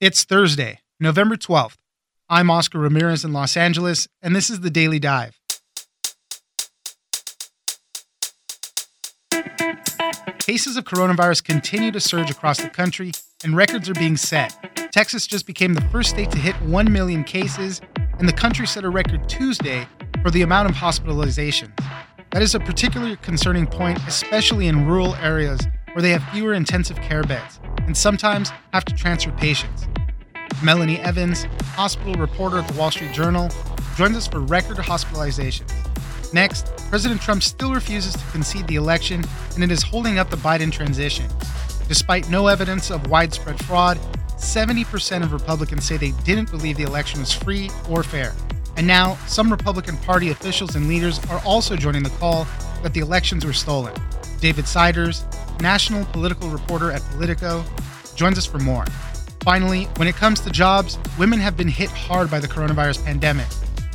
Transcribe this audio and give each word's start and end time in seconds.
It's 0.00 0.22
Thursday, 0.22 0.78
November 1.00 1.34
12th. 1.34 1.74
I'm 2.28 2.52
Oscar 2.52 2.78
Ramirez 2.78 3.24
in 3.24 3.32
Los 3.32 3.56
Angeles, 3.56 4.06
and 4.22 4.36
this 4.36 4.48
is 4.48 4.60
the 4.60 4.70
Daily 4.70 5.00
Dive. 5.00 5.40
Cases 10.38 10.76
of 10.76 10.84
coronavirus 10.84 11.42
continue 11.42 11.90
to 11.90 11.98
surge 11.98 12.30
across 12.30 12.58
the 12.58 12.68
country, 12.68 13.10
and 13.42 13.56
records 13.56 13.90
are 13.90 13.94
being 13.94 14.16
set. 14.16 14.56
Texas 14.92 15.26
just 15.26 15.46
became 15.48 15.74
the 15.74 15.80
first 15.90 16.10
state 16.10 16.30
to 16.30 16.38
hit 16.38 16.54
1 16.62 16.92
million 16.92 17.24
cases, 17.24 17.80
and 18.20 18.28
the 18.28 18.32
country 18.32 18.68
set 18.68 18.84
a 18.84 18.88
record 18.88 19.28
Tuesday 19.28 19.84
for 20.22 20.30
the 20.30 20.42
amount 20.42 20.70
of 20.70 20.76
hospitalizations. 20.76 21.76
That 22.30 22.42
is 22.42 22.54
a 22.54 22.60
particularly 22.60 23.16
concerning 23.16 23.66
point, 23.66 23.98
especially 24.06 24.68
in 24.68 24.86
rural 24.86 25.16
areas 25.16 25.66
where 25.98 26.02
they 26.04 26.10
have 26.10 26.22
fewer 26.32 26.54
intensive 26.54 26.96
care 26.98 27.24
beds 27.24 27.58
and 27.88 27.96
sometimes 27.96 28.52
have 28.72 28.84
to 28.84 28.94
transfer 28.94 29.32
patients. 29.32 29.88
Melanie 30.62 31.00
Evans, 31.00 31.42
hospital 31.72 32.14
reporter 32.14 32.58
at 32.58 32.68
the 32.68 32.78
Wall 32.78 32.92
Street 32.92 33.12
Journal, 33.12 33.50
joins 33.96 34.16
us 34.16 34.28
for 34.28 34.38
record 34.38 34.76
hospitalizations. 34.76 35.72
Next, 36.32 36.68
President 36.88 37.20
Trump 37.20 37.42
still 37.42 37.74
refuses 37.74 38.12
to 38.12 38.24
concede 38.30 38.68
the 38.68 38.76
election, 38.76 39.24
and 39.56 39.64
it 39.64 39.72
is 39.72 39.82
holding 39.82 40.20
up 40.20 40.30
the 40.30 40.36
Biden 40.36 40.70
transition. 40.70 41.26
Despite 41.88 42.30
no 42.30 42.46
evidence 42.46 42.92
of 42.92 43.10
widespread 43.10 43.58
fraud, 43.64 43.98
70% 44.36 45.24
of 45.24 45.32
Republicans 45.32 45.84
say 45.84 45.96
they 45.96 46.12
didn't 46.22 46.52
believe 46.52 46.76
the 46.76 46.84
election 46.84 47.18
was 47.18 47.32
free 47.32 47.70
or 47.90 48.04
fair. 48.04 48.36
And 48.76 48.86
now, 48.86 49.16
some 49.26 49.50
Republican 49.50 49.96
Party 49.96 50.30
officials 50.30 50.76
and 50.76 50.86
leaders 50.86 51.18
are 51.28 51.42
also 51.44 51.74
joining 51.74 52.04
the 52.04 52.10
call 52.20 52.46
that 52.84 52.94
the 52.94 53.00
elections 53.00 53.44
were 53.44 53.52
stolen. 53.52 54.00
David 54.40 54.68
Siders, 54.68 55.24
national 55.60 56.04
political 56.06 56.48
reporter 56.48 56.90
at 56.92 57.02
Politico, 57.12 57.64
joins 58.14 58.38
us 58.38 58.46
for 58.46 58.58
more. 58.58 58.84
Finally, 59.40 59.84
when 59.96 60.08
it 60.08 60.14
comes 60.14 60.40
to 60.40 60.50
jobs, 60.50 60.98
women 61.18 61.38
have 61.38 61.56
been 61.56 61.68
hit 61.68 61.90
hard 61.90 62.30
by 62.30 62.38
the 62.38 62.48
coronavirus 62.48 63.04
pandemic. 63.04 63.46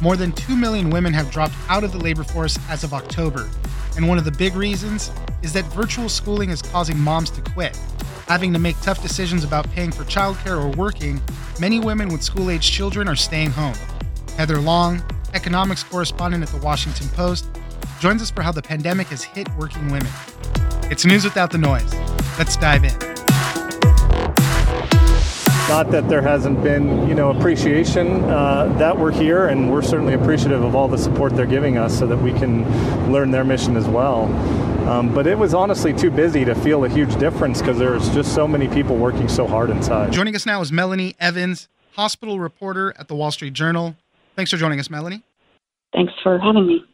More 0.01 0.17
than 0.17 0.31
2 0.31 0.55
million 0.55 0.89
women 0.89 1.13
have 1.13 1.29
dropped 1.31 1.53
out 1.69 1.83
of 1.83 1.91
the 1.91 1.97
labor 1.97 2.23
force 2.23 2.57
as 2.69 2.83
of 2.83 2.93
October. 2.93 3.49
And 3.95 4.07
one 4.07 4.17
of 4.17 4.25
the 4.25 4.31
big 4.31 4.55
reasons 4.55 5.11
is 5.43 5.53
that 5.53 5.65
virtual 5.65 6.09
schooling 6.09 6.49
is 6.49 6.61
causing 6.61 6.97
moms 6.97 7.29
to 7.31 7.41
quit. 7.41 7.77
Having 8.27 8.53
to 8.53 8.59
make 8.59 8.79
tough 8.81 9.01
decisions 9.01 9.43
about 9.43 9.69
paying 9.71 9.91
for 9.91 10.03
childcare 10.05 10.57
or 10.57 10.69
working, 10.69 11.21
many 11.59 11.79
women 11.79 12.07
with 12.09 12.23
school 12.23 12.49
age 12.49 12.71
children 12.71 13.07
are 13.07 13.15
staying 13.15 13.51
home. 13.51 13.75
Heather 14.37 14.59
Long, 14.59 15.03
economics 15.33 15.83
correspondent 15.83 16.43
at 16.43 16.49
the 16.49 16.65
Washington 16.65 17.09
Post, 17.09 17.45
joins 17.99 18.21
us 18.21 18.31
for 18.31 18.41
how 18.41 18.51
the 18.51 18.61
pandemic 18.61 19.07
has 19.07 19.23
hit 19.23 19.47
working 19.57 19.91
women. 19.91 20.11
It's 20.93 21.05
news 21.05 21.23
without 21.23 21.49
the 21.49 21.57
noise. 21.57 21.91
Let's 22.37 22.55
dive 22.55 22.83
in. 22.83 22.91
Not 25.67 25.89
that 25.89 26.05
there 26.07 26.21
hasn't 26.21 26.61
been, 26.61 27.09
you 27.09 27.15
know, 27.15 27.31
appreciation 27.31 28.23
uh, 28.25 28.71
that 28.77 28.95
we're 28.95 29.11
here, 29.11 29.47
and 29.47 29.71
we're 29.71 29.81
certainly 29.81 30.13
appreciative 30.13 30.63
of 30.63 30.75
all 30.75 30.87
the 30.87 30.99
support 30.99 31.35
they're 31.35 31.47
giving 31.47 31.79
us, 31.79 31.97
so 31.97 32.05
that 32.05 32.17
we 32.17 32.31
can 32.31 33.11
learn 33.11 33.31
their 33.31 33.43
mission 33.43 33.75
as 33.75 33.87
well. 33.87 34.25
Um, 34.87 35.11
but 35.11 35.25
it 35.25 35.35
was 35.35 35.55
honestly 35.55 35.93
too 35.93 36.11
busy 36.11 36.45
to 36.45 36.53
feel 36.53 36.85
a 36.85 36.89
huge 36.89 37.15
difference 37.15 37.59
because 37.59 37.79
there's 37.79 38.07
just 38.09 38.35
so 38.35 38.47
many 38.47 38.67
people 38.67 38.95
working 38.95 39.27
so 39.27 39.47
hard 39.47 39.71
inside. 39.71 40.11
Joining 40.11 40.35
us 40.35 40.45
now 40.45 40.61
is 40.61 40.71
Melanie 40.71 41.15
Evans, 41.19 41.69
hospital 41.93 42.39
reporter 42.39 42.93
at 42.99 43.07
the 43.07 43.15
Wall 43.15 43.31
Street 43.31 43.53
Journal. 43.53 43.95
Thanks 44.35 44.51
for 44.51 44.57
joining 44.57 44.79
us, 44.79 44.91
Melanie. 44.91 45.23
Thanks 45.91 46.13
for 46.21 46.37
having 46.37 46.67
me. 46.67 46.85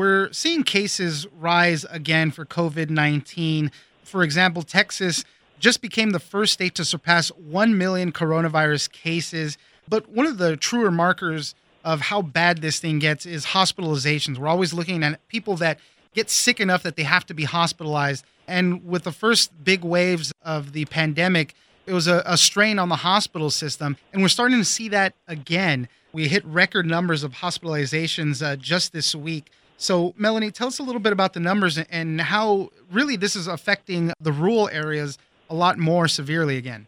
We're 0.00 0.32
seeing 0.32 0.62
cases 0.62 1.26
rise 1.38 1.84
again 1.90 2.30
for 2.30 2.46
COVID 2.46 2.88
19. 2.88 3.70
For 4.02 4.22
example, 4.22 4.62
Texas 4.62 5.26
just 5.58 5.82
became 5.82 6.12
the 6.12 6.18
first 6.18 6.54
state 6.54 6.74
to 6.76 6.86
surpass 6.86 7.28
1 7.32 7.76
million 7.76 8.10
coronavirus 8.10 8.90
cases. 8.92 9.58
But 9.86 10.08
one 10.08 10.26
of 10.26 10.38
the 10.38 10.56
truer 10.56 10.90
markers 10.90 11.54
of 11.84 12.00
how 12.00 12.22
bad 12.22 12.62
this 12.62 12.78
thing 12.78 12.98
gets 12.98 13.26
is 13.26 13.44
hospitalizations. 13.44 14.38
We're 14.38 14.48
always 14.48 14.72
looking 14.72 15.02
at 15.02 15.28
people 15.28 15.54
that 15.56 15.78
get 16.14 16.30
sick 16.30 16.60
enough 16.60 16.82
that 16.82 16.96
they 16.96 17.02
have 17.02 17.26
to 17.26 17.34
be 17.34 17.44
hospitalized. 17.44 18.24
And 18.48 18.82
with 18.86 19.04
the 19.04 19.12
first 19.12 19.52
big 19.62 19.84
waves 19.84 20.32
of 20.40 20.72
the 20.72 20.86
pandemic, 20.86 21.52
it 21.84 21.92
was 21.92 22.08
a, 22.08 22.22
a 22.24 22.38
strain 22.38 22.78
on 22.78 22.88
the 22.88 22.96
hospital 22.96 23.50
system. 23.50 23.98
And 24.14 24.22
we're 24.22 24.28
starting 24.28 24.60
to 24.60 24.64
see 24.64 24.88
that 24.88 25.12
again. 25.28 25.90
We 26.14 26.26
hit 26.28 26.42
record 26.46 26.86
numbers 26.86 27.22
of 27.22 27.32
hospitalizations 27.32 28.42
uh, 28.42 28.56
just 28.56 28.94
this 28.94 29.14
week. 29.14 29.50
So, 29.80 30.14
Melanie, 30.18 30.50
tell 30.50 30.66
us 30.68 30.78
a 30.78 30.82
little 30.82 31.00
bit 31.00 31.14
about 31.14 31.32
the 31.32 31.40
numbers 31.40 31.78
and 31.78 32.20
how 32.20 32.68
really 32.92 33.16
this 33.16 33.34
is 33.34 33.46
affecting 33.46 34.12
the 34.20 34.30
rural 34.30 34.68
areas 34.68 35.16
a 35.48 35.54
lot 35.54 35.78
more 35.78 36.06
severely 36.06 36.58
again. 36.58 36.86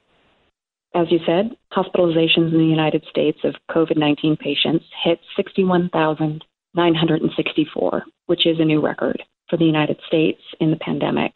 As 0.94 1.10
you 1.10 1.19
said, 1.25 1.56
hospitalizations 1.72 2.53
in 2.53 2.58
the 2.58 2.66
United 2.66 3.03
States 3.08 3.38
of 3.44 3.54
COVID 3.70 3.97
19 3.97 4.36
patients 4.36 4.84
hit 5.03 5.20
61,964, 5.36 8.03
which 8.26 8.47
is 8.47 8.60
a 8.60 8.64
new 8.64 8.82
record 8.82 9.22
for 9.48 9.56
the 9.56 9.64
United 9.64 9.98
States 10.06 10.42
in 10.60 10.70
the 10.70 10.76
pandemic. 10.76 11.32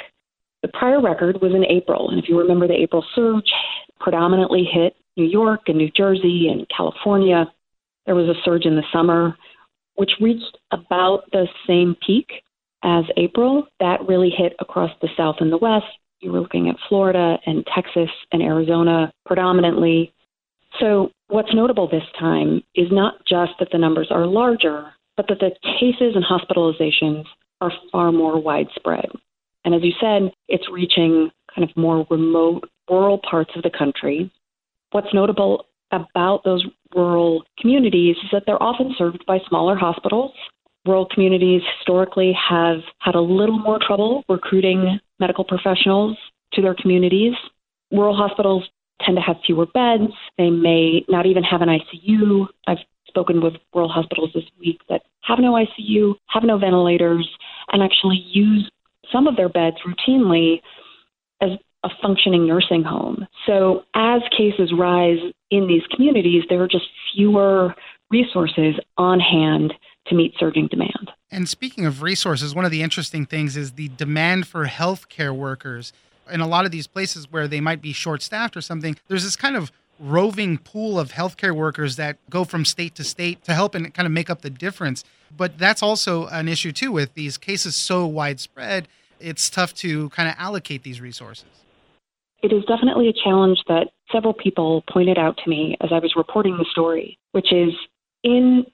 The 0.60 0.68
prior 0.68 1.00
record 1.00 1.40
was 1.40 1.54
in 1.54 1.64
April, 1.64 2.10
and 2.10 2.22
if 2.22 2.28
you 2.28 2.38
remember, 2.38 2.68
the 2.68 2.74
April 2.74 3.02
surge 3.14 3.50
predominantly 3.98 4.68
hit 4.70 4.94
New 5.16 5.24
York 5.24 5.62
and 5.68 5.78
New 5.78 5.90
Jersey 5.90 6.48
and 6.52 6.68
California. 6.68 7.50
There 8.04 8.14
was 8.14 8.28
a 8.28 8.34
surge 8.44 8.66
in 8.66 8.76
the 8.76 8.84
summer, 8.92 9.34
which 9.96 10.12
reached 10.20 10.58
about 10.70 11.24
the 11.32 11.46
same 11.66 11.96
peak 12.06 12.28
as 12.82 13.04
April. 13.16 13.66
That 13.80 14.06
really 14.06 14.30
hit 14.30 14.54
across 14.60 14.90
the 15.02 15.08
South 15.16 15.36
and 15.40 15.52
the 15.52 15.58
West, 15.58 15.86
you 16.20 16.32
were 16.32 16.40
looking 16.40 16.68
at 16.68 16.76
Florida 16.88 17.38
and 17.46 17.66
Texas 17.74 18.10
and 18.32 18.42
Arizona 18.42 19.12
predominantly. 19.26 20.12
So, 20.80 21.10
what's 21.28 21.54
notable 21.54 21.88
this 21.88 22.02
time 22.18 22.62
is 22.74 22.88
not 22.90 23.14
just 23.26 23.52
that 23.58 23.68
the 23.72 23.78
numbers 23.78 24.08
are 24.10 24.26
larger, 24.26 24.92
but 25.16 25.26
that 25.28 25.40
the 25.40 25.50
cases 25.62 26.14
and 26.14 26.24
hospitalizations 26.24 27.24
are 27.60 27.72
far 27.90 28.12
more 28.12 28.40
widespread. 28.40 29.06
And 29.64 29.74
as 29.74 29.82
you 29.82 29.92
said, 30.00 30.32
it's 30.48 30.70
reaching 30.70 31.30
kind 31.54 31.68
of 31.68 31.76
more 31.76 32.06
remote 32.10 32.68
rural 32.88 33.20
parts 33.28 33.50
of 33.56 33.62
the 33.62 33.70
country. 33.70 34.30
What's 34.92 35.12
notable 35.12 35.66
about 35.96 36.44
those 36.44 36.64
rural 36.94 37.42
communities 37.58 38.16
is 38.22 38.30
that 38.32 38.44
they're 38.46 38.62
often 38.62 38.94
served 38.96 39.24
by 39.26 39.38
smaller 39.48 39.76
hospitals 39.76 40.32
rural 40.86 41.06
communities 41.06 41.62
historically 41.78 42.32
have 42.32 42.78
had 42.98 43.14
a 43.14 43.20
little 43.20 43.58
more 43.58 43.78
trouble 43.84 44.24
recruiting 44.28 44.98
medical 45.18 45.44
professionals 45.44 46.16
to 46.52 46.62
their 46.62 46.74
communities. 46.74 47.34
Rural 47.90 48.16
hospitals 48.16 48.64
tend 49.02 49.16
to 49.16 49.22
have 49.22 49.36
fewer 49.44 49.66
beds. 49.66 50.12
They 50.38 50.50
may 50.50 51.04
not 51.08 51.26
even 51.26 51.42
have 51.42 51.60
an 51.60 51.68
ICU. 51.68 52.46
I've 52.66 52.78
spoken 53.08 53.42
with 53.42 53.54
rural 53.74 53.90
hospitals 53.90 54.30
this 54.34 54.44
week 54.58 54.80
that 54.88 55.02
have 55.22 55.38
no 55.38 55.52
ICU, 55.52 56.14
have 56.28 56.44
no 56.44 56.58
ventilators, 56.58 57.28
and 57.72 57.82
actually 57.82 58.24
use 58.28 58.70
some 59.12 59.26
of 59.26 59.36
their 59.36 59.48
beds 59.48 59.76
routinely 59.86 60.60
as 61.40 61.50
a 61.86 62.02
functioning 62.02 62.47
nursing 62.47 62.82
home. 62.82 63.26
So 63.47 63.84
as 63.94 64.22
cases 64.36 64.72
rise 64.76 65.19
in 65.50 65.69
these 65.69 65.82
communities, 65.94 66.42
there 66.48 66.62
are 66.62 66.69
just 66.69 66.86
fewer 67.14 67.74
resources 68.10 68.74
on 68.98 69.20
hand 69.20 69.72
to 70.08 70.14
meet 70.14 70.34
surging 70.38 70.66
demand. 70.69 71.10
And 71.30 71.48
speaking 71.48 71.86
of 71.86 72.02
resources, 72.02 72.54
one 72.54 72.64
of 72.64 72.70
the 72.70 72.82
interesting 72.82 73.26
things 73.26 73.56
is 73.56 73.72
the 73.72 73.88
demand 73.88 74.47
for 74.47 74.66
healthcare 74.66 75.34
workers. 75.34 75.92
In 76.30 76.41
a 76.41 76.47
lot 76.47 76.64
of 76.64 76.70
these 76.70 76.86
places 76.86 77.30
where 77.30 77.47
they 77.47 77.60
might 77.60 77.80
be 77.80 77.92
short 77.92 78.22
staffed 78.22 78.56
or 78.56 78.60
something, 78.60 78.97
there's 79.08 79.24
this 79.24 79.36
kind 79.36 79.56
of 79.56 79.70
roving 79.98 80.58
pool 80.58 80.98
of 80.98 81.12
healthcare 81.12 81.54
workers 81.54 81.97
that 81.97 82.18
go 82.28 82.44
from 82.44 82.64
state 82.64 82.94
to 82.97 83.04
state 83.04 83.42
to 83.44 83.54
help 83.54 83.74
and 83.74 83.94
kind 83.94 84.06
of 84.06 84.12
make 84.12 84.28
up 84.28 84.42
the 84.42 84.50
difference. 84.50 85.04
But 85.34 85.58
that's 85.58 85.82
also 85.82 86.26
an 86.26 86.48
issue 86.48 86.72
too 86.72 86.92
with 86.92 87.14
these 87.14 87.38
cases 87.38 87.76
so 87.76 88.06
widespread, 88.06 88.88
it's 89.20 89.48
tough 89.48 89.74
to 89.74 90.08
kind 90.10 90.28
of 90.28 90.34
allocate 90.38 90.82
these 90.82 91.00
resources. 91.00 91.47
It 92.42 92.52
is 92.52 92.64
definitely 92.64 93.08
a 93.08 93.24
challenge 93.24 93.58
that 93.69 93.88
several 94.12 94.34
people 94.34 94.84
pointed 94.91 95.19
out 95.19 95.38
to 95.42 95.50
me 95.50 95.76
as 95.80 95.91
I 95.92 95.98
was 95.98 96.14
reporting 96.16 96.56
the 96.59 96.66
story, 96.71 97.18
which 97.33 97.53
is 97.53 97.72
in 98.22 98.65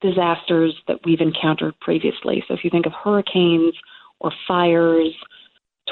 disasters 0.00 0.74
that 0.88 0.98
we've 1.04 1.20
encountered 1.20 1.78
previously. 1.80 2.44
So 2.46 2.54
if 2.54 2.64
you 2.64 2.70
think 2.70 2.86
of 2.86 2.92
hurricanes 2.92 3.74
or 4.20 4.32
fires, 4.46 5.14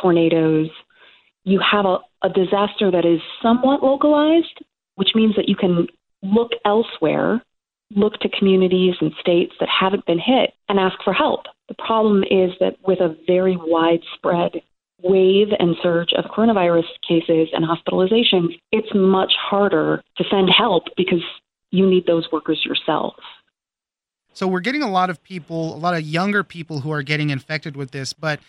tornadoes, 0.00 0.68
you 1.44 1.60
have 1.60 1.86
a, 1.86 1.98
a 2.22 2.28
disaster 2.28 2.90
that 2.90 3.04
is 3.04 3.20
somewhat 3.42 3.82
localized, 3.82 4.58
which 4.96 5.10
means 5.14 5.34
that 5.36 5.48
you 5.48 5.56
can 5.56 5.86
look 6.22 6.50
elsewhere, 6.64 7.42
look 7.94 8.14
to 8.20 8.28
communities 8.38 8.94
and 9.00 9.12
states 9.20 9.52
that 9.60 9.68
haven't 9.68 10.06
been 10.06 10.18
hit 10.18 10.52
and 10.68 10.78
ask 10.78 10.96
for 11.02 11.12
help. 11.12 11.42
The 11.68 11.74
problem 11.74 12.22
is 12.24 12.50
that 12.60 12.76
with 12.86 13.00
a 13.00 13.16
very 13.26 13.56
widespread 13.56 14.62
wave 15.02 15.48
and 15.58 15.76
surge 15.82 16.12
of 16.12 16.24
coronavirus 16.26 16.84
cases 17.06 17.48
and 17.52 17.64
hospitalizations, 17.64 18.58
it's 18.72 18.88
much 18.94 19.32
harder 19.38 20.02
to 20.16 20.24
send 20.30 20.50
help 20.50 20.84
because 20.96 21.22
you 21.70 21.88
need 21.88 22.06
those 22.06 22.26
workers 22.32 22.64
yourself. 22.64 23.14
So 24.32 24.46
we're 24.46 24.60
getting 24.60 24.82
a 24.82 24.90
lot 24.90 25.10
of 25.10 25.22
people, 25.22 25.74
a 25.74 25.78
lot 25.78 25.94
of 25.94 26.02
younger 26.02 26.44
people 26.44 26.80
who 26.80 26.90
are 26.92 27.02
getting 27.02 27.30
infected 27.30 27.76
with 27.76 27.90
this, 27.90 28.12
but 28.12 28.40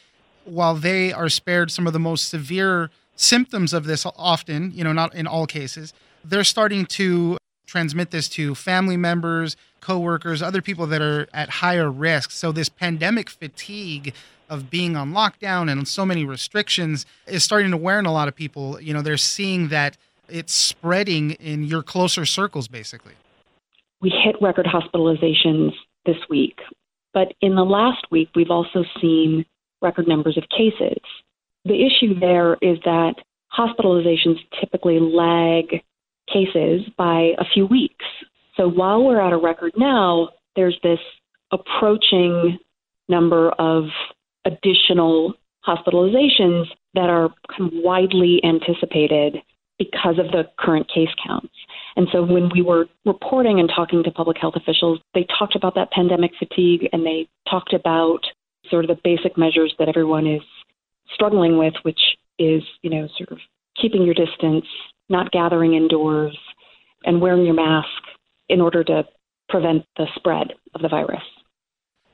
while 0.45 0.75
they 0.75 1.11
are 1.11 1.29
spared 1.29 1.71
some 1.71 1.87
of 1.87 1.93
the 1.93 1.99
most 1.99 2.29
severe 2.29 2.89
symptoms 3.15 3.73
of 3.73 3.85
this 3.85 4.05
often, 4.05 4.71
you 4.73 4.83
know, 4.83 4.93
not 4.93 5.13
in 5.13 5.27
all 5.27 5.45
cases, 5.45 5.93
they're 6.23 6.43
starting 6.43 6.85
to 6.85 7.37
transmit 7.65 8.11
this 8.11 8.27
to 8.29 8.53
family 8.53 8.97
members, 8.97 9.55
coworkers, 9.79 10.41
other 10.41 10.61
people 10.61 10.85
that 10.87 11.01
are 11.01 11.27
at 11.33 11.49
higher 11.49 11.89
risk. 11.89 12.31
So 12.31 12.51
this 12.51 12.69
pandemic 12.69 13.29
fatigue 13.29 14.13
of 14.51 14.69
being 14.69 14.97
on 14.97 15.13
lockdown 15.13 15.71
and 15.71 15.87
so 15.87 16.05
many 16.05 16.25
restrictions 16.25 17.05
is 17.25 17.41
starting 17.41 17.71
to 17.71 17.77
wear 17.77 17.97
on 17.97 18.05
a 18.05 18.11
lot 18.11 18.27
of 18.27 18.35
people. 18.35 18.79
You 18.81 18.93
know, 18.93 19.01
they're 19.01 19.15
seeing 19.15 19.69
that 19.69 19.97
it's 20.27 20.53
spreading 20.53 21.31
in 21.31 21.63
your 21.63 21.81
closer 21.81 22.25
circles 22.25 22.67
basically. 22.67 23.13
We 24.01 24.09
hit 24.09 24.35
record 24.41 24.65
hospitalizations 24.65 25.71
this 26.05 26.17
week, 26.29 26.59
but 27.13 27.33
in 27.39 27.55
the 27.55 27.63
last 27.63 28.05
week 28.11 28.29
we've 28.35 28.51
also 28.51 28.83
seen 28.99 29.45
record 29.81 30.07
numbers 30.07 30.37
of 30.37 30.43
cases. 30.49 30.99
The 31.63 31.85
issue 31.85 32.19
there 32.19 32.55
is 32.61 32.77
that 32.83 33.15
hospitalizations 33.57 34.37
typically 34.59 34.99
lag 34.99 35.81
cases 36.31 36.81
by 36.97 37.35
a 37.37 37.45
few 37.53 37.65
weeks. 37.65 38.05
So 38.57 38.67
while 38.67 39.03
we're 39.03 39.21
at 39.21 39.31
a 39.31 39.37
record 39.37 39.71
now, 39.77 40.29
there's 40.57 40.77
this 40.83 40.99
approaching 41.51 42.59
number 43.07 43.51
of 43.51 43.85
additional 44.45 45.33
hospitalizations 45.67 46.65
that 46.93 47.09
are 47.09 47.29
kind 47.55 47.71
of 47.71 47.79
widely 47.83 48.41
anticipated 48.43 49.37
because 49.77 50.19
of 50.19 50.27
the 50.31 50.43
current 50.59 50.87
case 50.93 51.09
counts. 51.25 51.53
And 51.95 52.07
so 52.11 52.23
when 52.23 52.49
we 52.53 52.61
were 52.61 52.85
reporting 53.05 53.59
and 53.59 53.69
talking 53.73 54.03
to 54.03 54.11
public 54.11 54.37
health 54.37 54.55
officials, 54.55 54.99
they 55.13 55.25
talked 55.37 55.55
about 55.55 55.75
that 55.75 55.91
pandemic 55.91 56.31
fatigue 56.37 56.87
and 56.93 57.05
they 57.05 57.27
talked 57.49 57.73
about 57.73 58.19
sort 58.69 58.85
of 58.85 58.89
the 58.89 59.01
basic 59.03 59.37
measures 59.37 59.73
that 59.79 59.89
everyone 59.89 60.27
is 60.27 60.41
struggling 61.13 61.57
with, 61.57 61.73
which 61.83 61.99
is, 62.39 62.63
you 62.81 62.89
know, 62.89 63.07
sort 63.17 63.31
of 63.31 63.39
keeping 63.79 64.03
your 64.03 64.13
distance, 64.13 64.65
not 65.09 65.31
gathering 65.31 65.73
indoors, 65.73 66.37
and 67.03 67.19
wearing 67.19 67.45
your 67.45 67.55
mask 67.55 67.87
in 68.49 68.61
order 68.61 68.83
to 68.83 69.03
prevent 69.49 69.83
the 69.97 70.05
spread 70.15 70.53
of 70.75 70.81
the 70.81 70.87
virus. 70.87 71.23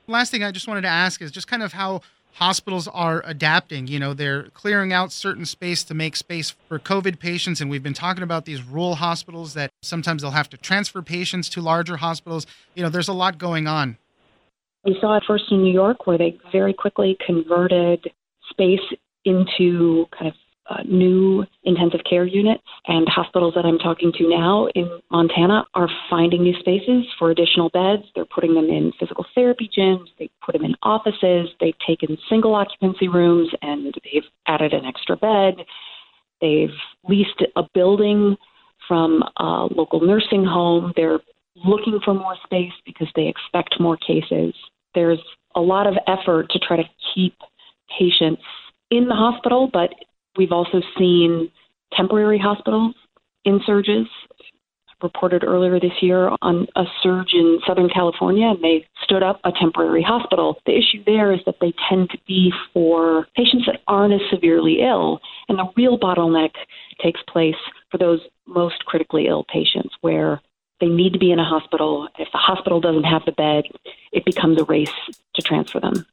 Last 0.06 0.30
thing 0.30 0.42
I 0.42 0.50
just 0.50 0.66
wanted 0.66 0.82
to 0.82 0.88
ask 0.88 1.20
is 1.20 1.30
just 1.30 1.46
kind 1.48 1.62
of 1.62 1.74
how 1.74 2.00
hospitals 2.34 2.88
are 2.88 3.22
adapting. 3.24 3.86
You 3.86 3.98
know, 3.98 4.14
they're 4.14 4.44
clearing 4.50 4.92
out 4.92 5.12
certain 5.12 5.44
space 5.44 5.82
to 5.84 5.94
make 5.94 6.16
space 6.16 6.50
for 6.68 6.78
COVID 6.78 7.18
patients. 7.18 7.60
And 7.60 7.70
we've 7.70 7.82
been 7.82 7.94
talking 7.94 8.22
about 8.22 8.44
these 8.44 8.62
rural 8.62 8.96
hospitals 8.96 9.54
that 9.54 9.70
sometimes 9.82 10.22
they'll 10.22 10.30
have 10.32 10.48
to 10.50 10.56
transfer 10.56 11.02
patients 11.02 11.48
to 11.50 11.60
larger 11.60 11.96
hospitals. 11.96 12.46
You 12.74 12.82
know, 12.82 12.88
there's 12.88 13.08
a 13.08 13.12
lot 13.12 13.38
going 13.38 13.66
on. 13.66 13.98
We 14.84 14.96
saw 15.00 15.16
it 15.16 15.24
first 15.26 15.44
in 15.50 15.62
New 15.62 15.72
York, 15.72 16.06
where 16.06 16.16
they 16.16 16.38
very 16.52 16.72
quickly 16.72 17.16
converted 17.26 18.10
space 18.50 18.80
into 19.24 20.06
kind 20.16 20.28
of 20.28 20.34
uh, 20.68 20.82
new 20.84 21.44
intensive 21.64 22.00
care 22.08 22.24
units 22.24 22.62
and 22.86 23.08
hospitals 23.08 23.54
that 23.54 23.64
I'm 23.64 23.78
talking 23.78 24.12
to 24.18 24.28
now 24.28 24.68
in 24.74 25.00
Montana 25.10 25.64
are 25.74 25.88
finding 26.10 26.42
new 26.42 26.54
spaces 26.60 27.06
for 27.18 27.30
additional 27.30 27.70
beds. 27.70 28.02
They're 28.14 28.26
putting 28.26 28.54
them 28.54 28.66
in 28.66 28.92
physical 29.00 29.24
therapy 29.34 29.70
gyms, 29.76 30.06
they 30.18 30.30
put 30.44 30.52
them 30.52 30.64
in 30.64 30.74
offices, 30.82 31.48
they've 31.60 31.78
taken 31.86 32.18
single 32.28 32.54
occupancy 32.54 33.08
rooms 33.08 33.48
and 33.62 33.94
they've 34.04 34.24
added 34.46 34.72
an 34.72 34.84
extra 34.84 35.16
bed. 35.16 35.64
They've 36.40 36.74
leased 37.08 37.42
a 37.56 37.62
building 37.74 38.36
from 38.86 39.22
a 39.38 39.68
local 39.74 40.00
nursing 40.00 40.44
home. 40.44 40.92
They're 40.96 41.20
looking 41.56 41.98
for 42.04 42.14
more 42.14 42.36
space 42.44 42.72
because 42.86 43.08
they 43.16 43.26
expect 43.26 43.80
more 43.80 43.96
cases. 43.96 44.54
There's 44.94 45.18
a 45.54 45.60
lot 45.60 45.86
of 45.86 45.94
effort 46.06 46.50
to 46.50 46.58
try 46.58 46.76
to 46.76 46.88
keep 47.14 47.34
patients 47.98 48.42
in 48.90 49.08
the 49.08 49.14
hospital, 49.14 49.68
but 49.72 49.90
We've 50.36 50.52
also 50.52 50.82
seen 50.98 51.50
temporary 51.96 52.38
hospitals 52.38 52.94
in 53.44 53.60
surges. 53.64 54.06
Reported 55.00 55.44
earlier 55.44 55.78
this 55.78 56.02
year 56.02 56.28
on 56.42 56.66
a 56.74 56.82
surge 57.04 57.32
in 57.32 57.60
Southern 57.64 57.88
California, 57.88 58.48
and 58.48 58.64
they 58.64 58.84
stood 59.04 59.22
up 59.22 59.40
a 59.44 59.52
temporary 59.52 60.02
hospital. 60.02 60.58
The 60.66 60.72
issue 60.76 61.04
there 61.06 61.32
is 61.32 61.38
that 61.46 61.54
they 61.60 61.72
tend 61.88 62.10
to 62.10 62.18
be 62.26 62.52
for 62.74 63.28
patients 63.36 63.66
that 63.66 63.80
aren't 63.86 64.12
as 64.12 64.28
severely 64.28 64.80
ill, 64.80 65.20
and 65.48 65.56
the 65.56 65.70
real 65.76 66.00
bottleneck 66.00 66.50
takes 67.00 67.20
place 67.28 67.54
for 67.92 67.98
those 67.98 68.18
most 68.48 68.84
critically 68.86 69.28
ill 69.28 69.44
patients 69.44 69.94
where 70.00 70.40
they 70.80 70.88
need 70.88 71.12
to 71.12 71.18
be 71.20 71.30
in 71.30 71.38
a 71.38 71.44
hospital. 71.44 72.08
If 72.18 72.26
the 72.32 72.38
hospital 72.38 72.80
doesn't 72.80 73.04
have 73.04 73.24
the 73.24 73.30
bed, 73.30 73.66
it 74.10 74.24
becomes 74.24 74.60
a 74.60 74.64
race 74.64 74.90
to 75.34 75.42
transfer 75.42 75.78
them. 75.78 76.06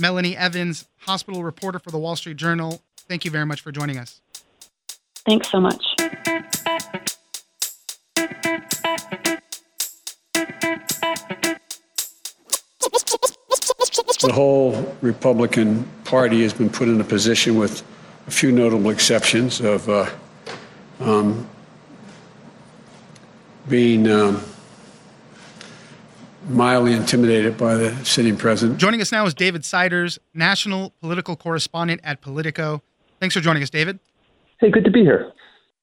Melanie 0.00 0.34
Evans, 0.34 0.88
hospital 1.00 1.44
reporter 1.44 1.78
for 1.78 1.90
the 1.90 1.98
Wall 1.98 2.16
Street 2.16 2.38
Journal. 2.38 2.80
Thank 3.08 3.24
you 3.24 3.30
very 3.30 3.46
much 3.46 3.60
for 3.60 3.72
joining 3.72 3.98
us. 3.98 4.20
Thanks 5.26 5.50
so 5.50 5.60
much. 5.60 5.82
The 14.22 14.32
whole 14.32 14.96
Republican 15.00 15.84
Party 16.04 16.42
has 16.42 16.52
been 16.52 16.70
put 16.70 16.88
in 16.88 17.00
a 17.00 17.04
position 17.04 17.56
with 17.56 17.82
a 18.28 18.30
few 18.30 18.52
notable 18.52 18.90
exceptions 18.90 19.60
of 19.60 19.88
uh, 19.88 20.08
um, 21.00 21.48
being 23.68 24.08
um, 24.08 24.42
mildly 26.48 26.92
intimidated 26.92 27.56
by 27.56 27.74
the 27.74 28.04
sitting 28.04 28.36
president. 28.36 28.78
Joining 28.78 29.00
us 29.00 29.12
now 29.12 29.26
is 29.26 29.34
David 29.34 29.64
Siders, 29.64 30.18
national 30.34 30.90
political 31.00 31.36
correspondent 31.36 32.00
at 32.04 32.20
Politico. 32.20 32.82
Thanks 33.22 33.36
for 33.36 33.40
joining 33.40 33.62
us, 33.62 33.70
David. 33.70 34.00
Hey, 34.58 34.68
good 34.68 34.84
to 34.84 34.90
be 34.90 35.02
here. 35.02 35.30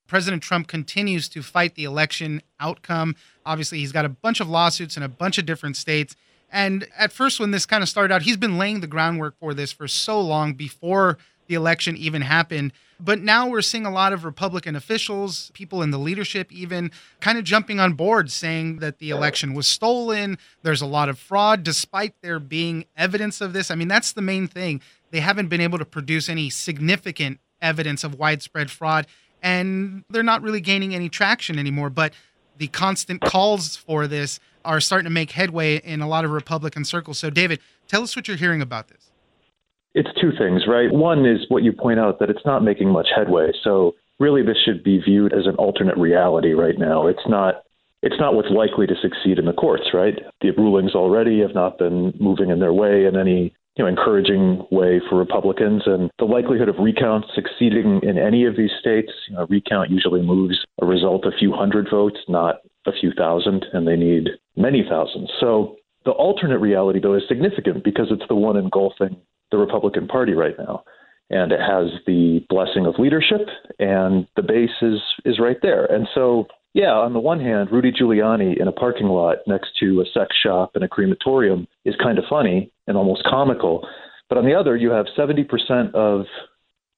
President 0.08 0.44
Trump 0.44 0.68
continues 0.68 1.30
to 1.30 1.42
fight 1.42 1.76
the 1.76 1.86
election 1.86 2.42
outcome. 2.60 3.16
Obviously, 3.46 3.80
he's 3.80 3.94
got 3.94 4.04
a 4.04 4.10
bunch 4.10 4.42
of 4.42 4.50
lawsuits 4.50 4.98
in 4.98 5.04
a 5.04 5.08
bunch 5.08 5.38
of 5.38 5.46
different 5.46 5.78
states. 5.78 6.18
And 6.52 6.88
at 6.98 7.12
first, 7.12 7.40
when 7.40 7.52
this 7.52 7.66
kind 7.66 7.84
of 7.84 7.90
started 7.90 8.14
out, 8.14 8.24
he's 8.24 8.38
been 8.38 8.58
laying 8.58 8.80
the 8.80 8.88
groundwork 8.88 9.38
for 9.40 9.54
this 9.54 9.72
for 9.72 9.88
so 9.88 10.20
long 10.20 10.54
before 10.54 11.18
the 11.48 11.56
election 11.56 11.98
even 11.98 12.22
happened. 12.22 12.72
But 13.00 13.22
now 13.22 13.48
we're 13.48 13.62
seeing 13.62 13.86
a 13.86 13.92
lot 13.92 14.14
of 14.14 14.26
Republican 14.26 14.76
officials, 14.76 15.52
people 15.54 15.82
in 15.82 15.92
the 15.92 15.98
leadership, 15.98 16.52
even 16.52 16.92
kind 17.22 17.38
of 17.38 17.44
jumping 17.44 17.80
on 17.80 17.94
board 17.94 18.30
saying 18.30 18.80
that 18.80 19.00
the 19.00 19.10
election 19.10 19.54
was 19.54 19.68
stolen. 19.68 20.38
There's 20.64 20.82
a 20.82 20.86
lot 20.86 21.08
of 21.08 21.18
fraud, 21.18 21.64
despite 21.64 22.14
there 22.22 22.40
being 22.40 22.86
evidence 22.98 23.42
of 23.42 23.54
this. 23.54 23.72
I 23.72 23.76
mean, 23.76 23.88
that's 23.88 24.12
the 24.12 24.22
main 24.22 24.48
thing 24.48 24.82
they 25.12 25.22
haven't 25.22 25.48
been 25.48 25.62
able 25.62 25.80
to 25.80 25.86
produce 25.86 26.30
any 26.30 26.50
significant 26.50 27.40
evidence 27.62 28.04
of 28.04 28.16
widespread 28.16 28.70
fraud, 28.70 29.08
and 29.42 30.04
they're 30.10 30.22
not 30.22 30.42
really 30.42 30.62
gaining 30.62 30.94
any 30.94 31.10
traction 31.10 31.58
anymore. 31.58 31.90
But 31.90 32.14
the 32.58 32.68
constant 32.68 33.22
calls 33.22 33.76
for 33.76 34.08
this 34.08 34.40
are 34.66 34.80
starting 34.80 35.06
to 35.06 35.10
make 35.10 35.32
headway 35.32 35.78
in 35.78 36.02
a 36.02 36.08
lot 36.08 36.26
of 36.26 36.32
Republican 36.32 36.86
circles. 36.86 37.20
So, 37.20 37.30
David, 37.30 37.60
tell 37.88 38.04
us 38.04 38.16
what 38.16 38.28
you're 38.28 38.38
hearing 38.38 38.62
about 38.62 38.88
this. 38.88 39.12
It's 39.96 40.10
two 40.22 40.32
things, 40.38 40.64
right? 40.68 40.92
One 40.92 41.26
is 41.26 41.46
what 41.50 41.64
you 41.64 41.74
point 41.74 42.00
out 42.00 42.20
that 42.20 42.30
it's 42.30 42.46
not 42.46 42.64
making 42.64 42.92
much 42.92 43.08
headway. 43.16 43.52
So, 43.64 43.96
really, 44.20 44.44
this 44.44 44.58
should 44.64 44.84
be 44.84 45.00
viewed 45.00 45.34
as 45.34 45.46
an 45.48 45.56
alternate 45.56 45.98
reality 45.98 46.54
right 46.54 46.78
now. 46.78 47.08
It's 47.08 47.28
not. 47.28 47.64
It's 48.02 48.16
not 48.18 48.34
what's 48.34 48.50
likely 48.50 48.88
to 48.88 48.96
succeed 49.02 49.40
in 49.40 49.46
the 49.46 49.52
courts, 49.52 49.90
right? 49.94 50.18
The 50.40 50.52
rulings 50.52 50.96
already 50.96 51.42
have 51.42 51.54
not 51.54 51.78
been 51.78 52.14
moving 52.18 52.50
in 52.50 52.60
their 52.60 52.72
way 52.72 53.04
in 53.04 53.18
any 53.18 53.54
you 53.80 53.86
know, 53.86 53.90
encouraging 53.90 54.66
way 54.72 55.02
for 55.10 55.18
Republicans. 55.18 55.84
And 55.86 56.12
the 56.20 56.26
likelihood 56.26 56.68
of 56.68 56.76
recount 56.80 57.26
succeeding 57.34 58.02
in 58.04 58.18
any 58.18 58.46
of 58.46 58.58
these 58.58 58.72
states, 58.78 59.12
you 59.30 59.36
know, 59.36 59.48
recount 59.50 59.90
usually 59.90 60.22
moves 60.22 60.58
a 60.82 60.86
result 60.86 61.26
a 61.26 61.32
few 61.38 61.54
hundred 61.54 61.88
votes, 61.90 62.18
not 62.28 62.58
a 62.90 63.00
few 63.00 63.12
thousand, 63.14 63.66
and 63.74 63.88
they 63.88 63.96
need 63.96 64.30
many 64.58 64.84
thousands. 64.88 65.30
So 65.40 65.78
the 66.06 66.12
alternate 66.12 66.60
reality, 66.60 67.00
though, 67.00 67.16
is 67.16 67.24
significant 67.28 67.84
because 67.84 68.08
it's 68.12 68.28
the 68.28 68.36
one 68.36 68.58
engulfing 68.58 69.18
the 69.52 69.58
Republican 69.58 70.08
Party 70.08 70.34
right 70.34 70.56
now. 70.58 70.84
And 71.30 71.52
it 71.52 71.60
has 71.60 71.92
the 72.08 72.44
blessing 72.50 72.88
of 72.88 72.96
leadership, 72.98 73.42
and 73.78 74.28
the 74.36 74.42
base 74.42 74.82
is, 74.82 75.00
is 75.26 75.40
right 75.40 75.58
there. 75.62 75.86
And 75.86 76.08
so 76.16 76.48
yeah, 76.74 76.92
on 76.92 77.14
the 77.14 77.20
one 77.20 77.40
hand, 77.40 77.72
Rudy 77.72 77.92
Giuliani 77.92 78.60
in 78.60 78.68
a 78.68 78.72
parking 78.72 79.08
lot 79.08 79.38
next 79.48 79.70
to 79.80 80.02
a 80.02 80.06
sex 80.14 80.36
shop 80.42 80.72
and 80.76 80.84
a 80.84 80.88
crematorium 80.88 81.68
is 81.84 81.96
kind 82.02 82.20
of 82.20 82.26
funny 82.30 82.72
and 82.88 82.96
almost 82.96 83.24
comical. 83.24 83.88
But 84.30 84.38
on 84.38 84.46
the 84.46 84.54
other, 84.54 84.78
you 84.78 84.92
have 84.92 85.08
70% 85.18 85.94
of 85.96 86.26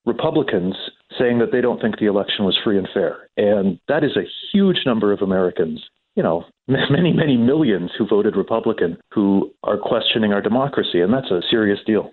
Republicans 0.05 0.75
saying 1.21 1.39
that 1.39 1.51
they 1.51 1.61
don't 1.61 1.81
think 1.81 1.99
the 1.99 2.07
election 2.07 2.45
was 2.45 2.57
free 2.63 2.77
and 2.77 2.87
fair. 2.93 3.29
And 3.37 3.79
that 3.87 4.03
is 4.03 4.17
a 4.17 4.25
huge 4.51 4.79
number 4.85 5.13
of 5.13 5.21
Americans, 5.21 5.81
you 6.15 6.23
know, 6.23 6.45
many, 6.67 7.13
many 7.13 7.37
millions 7.37 7.91
who 7.97 8.07
voted 8.07 8.35
Republican 8.35 8.97
who 9.13 9.51
are 9.63 9.77
questioning 9.77 10.33
our 10.33 10.41
democracy. 10.41 10.99
And 11.01 11.13
that's 11.13 11.29
a 11.29 11.41
serious 11.49 11.79
deal. 11.85 12.09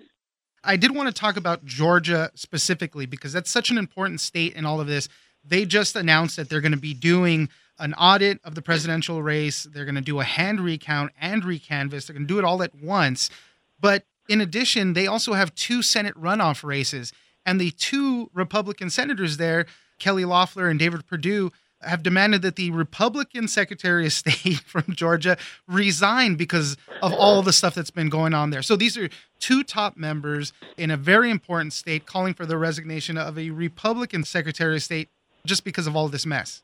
I 0.63 0.75
did 0.75 0.93
want 0.93 1.07
to 1.07 1.13
talk 1.13 1.37
about 1.37 1.63
Georgia 1.65 2.31
specifically 2.35 3.05
because 3.05 3.31
that's 3.33 3.49
such 3.49 3.71
an 3.71 3.77
important 3.77 4.19
state 4.19 4.53
in 4.53 4.65
all 4.65 4.81
of 4.81 4.87
this 4.87 5.07
they 5.43 5.65
just 5.65 5.95
announced 5.95 6.35
that 6.37 6.49
they're 6.49 6.61
going 6.61 6.73
to 6.73 6.77
be 6.77 6.93
doing 6.93 7.49
an 7.77 7.93
audit 7.93 8.39
of 8.43 8.55
the 8.55 8.61
presidential 8.61 9.23
race. 9.23 9.63
They're 9.63 9.85
going 9.85 9.95
to 9.95 10.01
do 10.01 10.19
a 10.19 10.23
hand 10.23 10.59
recount 10.59 11.11
and 11.19 11.43
recanvass. 11.43 12.07
They're 12.07 12.15
going 12.15 12.27
to 12.27 12.33
do 12.33 12.39
it 12.39 12.45
all 12.45 12.61
at 12.61 12.75
once. 12.75 13.29
But 13.79 14.03
in 14.27 14.41
addition, 14.41 14.93
they 14.93 15.07
also 15.07 15.33
have 15.33 15.55
two 15.55 15.81
Senate 15.81 16.15
runoff 16.15 16.63
races. 16.63 17.13
And 17.49 17.59
the 17.59 17.71
two 17.71 18.29
Republican 18.35 18.91
senators 18.91 19.37
there, 19.37 19.65
Kelly 19.97 20.23
Loeffler 20.23 20.69
and 20.69 20.77
David 20.77 21.07
Perdue, 21.07 21.51
have 21.81 22.03
demanded 22.03 22.43
that 22.43 22.57
the 22.57 22.69
Republican 22.69 23.47
Secretary 23.47 24.05
of 24.05 24.13
State 24.13 24.59
from 24.67 24.83
Georgia 24.89 25.35
resign 25.67 26.35
because 26.35 26.77
of 27.01 27.11
all 27.11 27.41
the 27.41 27.51
stuff 27.51 27.73
that's 27.73 27.89
been 27.89 28.07
going 28.07 28.35
on 28.35 28.51
there. 28.51 28.61
So 28.61 28.75
these 28.75 28.95
are 28.97 29.09
two 29.39 29.63
top 29.63 29.97
members 29.97 30.53
in 30.77 30.91
a 30.91 30.97
very 30.97 31.31
important 31.31 31.73
state 31.73 32.05
calling 32.05 32.35
for 32.35 32.45
the 32.45 32.55
resignation 32.55 33.17
of 33.17 33.35
a 33.39 33.49
Republican 33.49 34.25
Secretary 34.25 34.75
of 34.75 34.83
State 34.83 35.09
just 35.43 35.63
because 35.63 35.87
of 35.87 35.95
all 35.95 36.07
this 36.07 36.27
mess. 36.27 36.61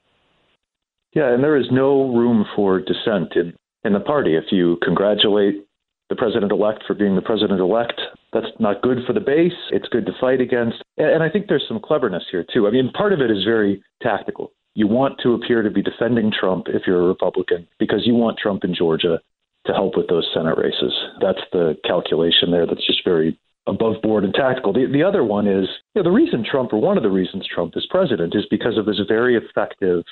Yeah, 1.14 1.34
and 1.34 1.44
there 1.44 1.58
is 1.58 1.66
no 1.72 2.14
room 2.14 2.46
for 2.56 2.80
dissent 2.80 3.36
in, 3.36 3.56
in 3.84 3.94
the 3.94 4.00
party. 4.02 4.36
If 4.36 4.52
you 4.52 4.78
congratulate 4.84 5.66
the 6.10 6.16
president 6.16 6.52
elect 6.52 6.84
for 6.86 6.94
being 6.94 7.16
the 7.16 7.24
president 7.24 7.60
elect, 7.60 8.00
that's 8.36 8.54
not 8.60 8.82
good 8.82 9.00
for 9.08 9.14
the 9.14 9.22
base. 9.22 9.58
It's 9.72 9.88
good 9.88 10.06
to 10.06 10.12
fight 10.20 10.42
against. 10.42 10.84
And 10.98 11.24
I 11.24 11.30
think 11.30 11.48
there's 11.48 11.66
some 11.68 11.80
cleverness 11.80 12.24
here, 12.30 12.46
too. 12.54 12.68
I 12.68 12.72
mean, 12.72 12.92
part 12.92 13.14
of 13.14 13.22
it 13.22 13.32
is 13.32 13.44
very 13.46 13.82
tactical. 14.04 14.52
You 14.76 14.88
want 14.88 15.20
to 15.24 15.34
appear 15.34 15.62
to 15.62 15.72
be 15.72 15.82
defending 15.82 16.32
Trump 16.38 16.66
if 16.68 16.82
you're 16.86 17.02
a 17.02 17.08
Republican 17.08 17.66
because 17.80 18.02
you 18.06 18.14
want 18.14 18.38
Trump 18.38 18.66
in 18.66 18.76
Georgia 18.76 19.22
to 19.66 19.74
help 19.74 19.96
with 19.96 20.08
those 20.10 20.30
Senate 20.34 20.58
races. 20.58 20.94
That's 21.22 21.40
the 21.54 21.78
calculation 21.86 22.52
there 22.52 22.68
that's 22.68 22.86
just 22.86 23.06
very 23.06 23.40
above 23.68 24.02
board 24.04 24.26
and 24.26 24.34
tactical. 24.34 24.74
The, 24.74 24.86
the 24.92 25.02
other 25.02 25.24
one 25.24 25.48
is 25.48 25.68
you 25.96 26.02
know, 26.02 26.04
the 26.04 26.12
reason 26.12 26.44
Trump, 26.44 26.74
or 26.74 26.82
one 26.82 26.98
of 26.98 27.04
the 27.04 27.10
reasons 27.10 27.48
Trump 27.48 27.74
is 27.78 27.88
president, 27.90 28.36
is 28.36 28.46
because 28.52 28.78
of 28.78 28.86
this 28.86 29.00
very 29.08 29.38
effective 29.38 30.04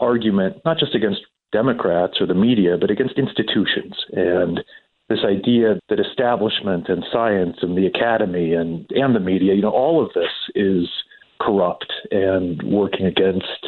argument, 0.00 0.58
not 0.64 0.78
just 0.78 0.94
against 0.94 1.22
Democrats 1.50 2.20
or 2.20 2.26
the 2.26 2.34
media, 2.34 2.76
but 2.78 2.90
against 2.90 3.18
institutions. 3.18 3.94
And 4.12 4.60
this 5.08 5.20
idea 5.24 5.80
that 5.88 5.98
establishment 5.98 6.88
and 6.88 7.04
science 7.10 7.56
and 7.62 7.76
the 7.76 7.86
academy 7.86 8.52
and, 8.52 8.86
and 8.90 9.14
the 9.14 9.20
media, 9.20 9.54
you 9.54 9.62
know, 9.62 9.70
all 9.70 10.04
of 10.04 10.12
this 10.14 10.30
is 10.54 10.86
corrupt 11.40 11.92
and 12.10 12.62
working 12.62 13.06
against 13.06 13.66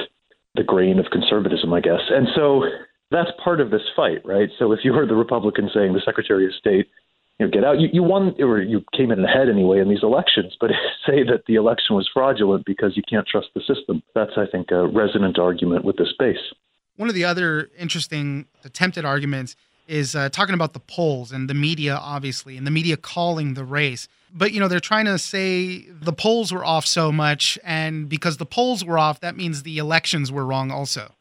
the 0.55 0.63
grain 0.63 0.99
of 0.99 1.07
conservatism, 1.11 1.73
I 1.73 1.81
guess. 1.81 2.01
And 2.11 2.29
so 2.35 2.65
that's 3.11 3.31
part 3.43 3.61
of 3.61 3.71
this 3.71 3.83
fight, 3.97 4.25
right? 4.25 4.51
So 4.59 4.73
if 4.73 4.81
you 4.85 4.93
heard 4.93 5.09
the 5.09 5.15
Republicans 5.15 5.71
saying 5.75 5.95
the 5.95 6.03
Secretary 6.05 6.45
of 6.45 6.53
State, 6.55 6.89
you 7.39 7.47
know, 7.47 7.51
get 7.51 7.65
out, 7.65 7.81
you, 7.81 7.89
you 7.91 8.03
won 8.03 8.35
or 8.39 8.61
you 8.61 8.85
came 8.95 9.11
in 9.11 9.25
ahead 9.25 9.49
anyway 9.49 9.81
in 9.81 9.89
these 9.89 10.03
elections, 10.03 10.57
but 10.61 10.71
say 11.07 11.23
that 11.23 11.45
the 11.47 11.55
election 11.55 11.97
was 11.97 12.09
fraudulent 12.13 12.67
because 12.67 12.97
you 12.97 13.03
can't 13.09 13.27
trust 13.27 13.49
the 13.55 13.61
system. 13.61 14.03
That's, 14.15 14.33
I 14.37 14.45
think, 14.51 14.71
a 14.71 14.87
resonant 14.87 15.39
argument 15.39 15.85
with 15.85 15.97
this 15.97 16.13
base. 16.19 16.37
One 16.97 17.09
of 17.09 17.15
the 17.15 17.25
other 17.25 17.71
interesting 17.79 18.47
attempted 18.63 19.07
arguments 19.07 19.57
is 19.91 20.15
uh, 20.15 20.29
talking 20.29 20.55
about 20.55 20.73
the 20.73 20.81
polls 20.81 21.33
and 21.33 21.51
the 21.51 21.55
media, 21.55 21.99
obviously, 22.01 22.57
and 22.57 22.67
the 22.67 22.71
media 22.71 22.97
calling 22.97 23.55
the 23.55 23.65
race. 23.65 24.09
But, 24.33 24.53
you 24.53 24.61
know, 24.61 24.69
they're 24.69 24.79
trying 24.79 25.07
to 25.07 25.19
say 25.19 25.85
the 25.91 26.13
polls 26.13 26.53
were 26.53 26.65
off 26.65 26.87
so 26.87 27.11
much, 27.11 27.59
and 27.65 28.09
because 28.09 28.37
the 28.37 28.47
polls 28.47 28.85
were 28.85 28.99
off, 28.99 29.19
that 29.21 29.37
means 29.37 29.65
the 29.65 29.79
elections 29.79 30.31
were 30.31 30.47
wrong 30.47 30.71
also. 30.71 31.13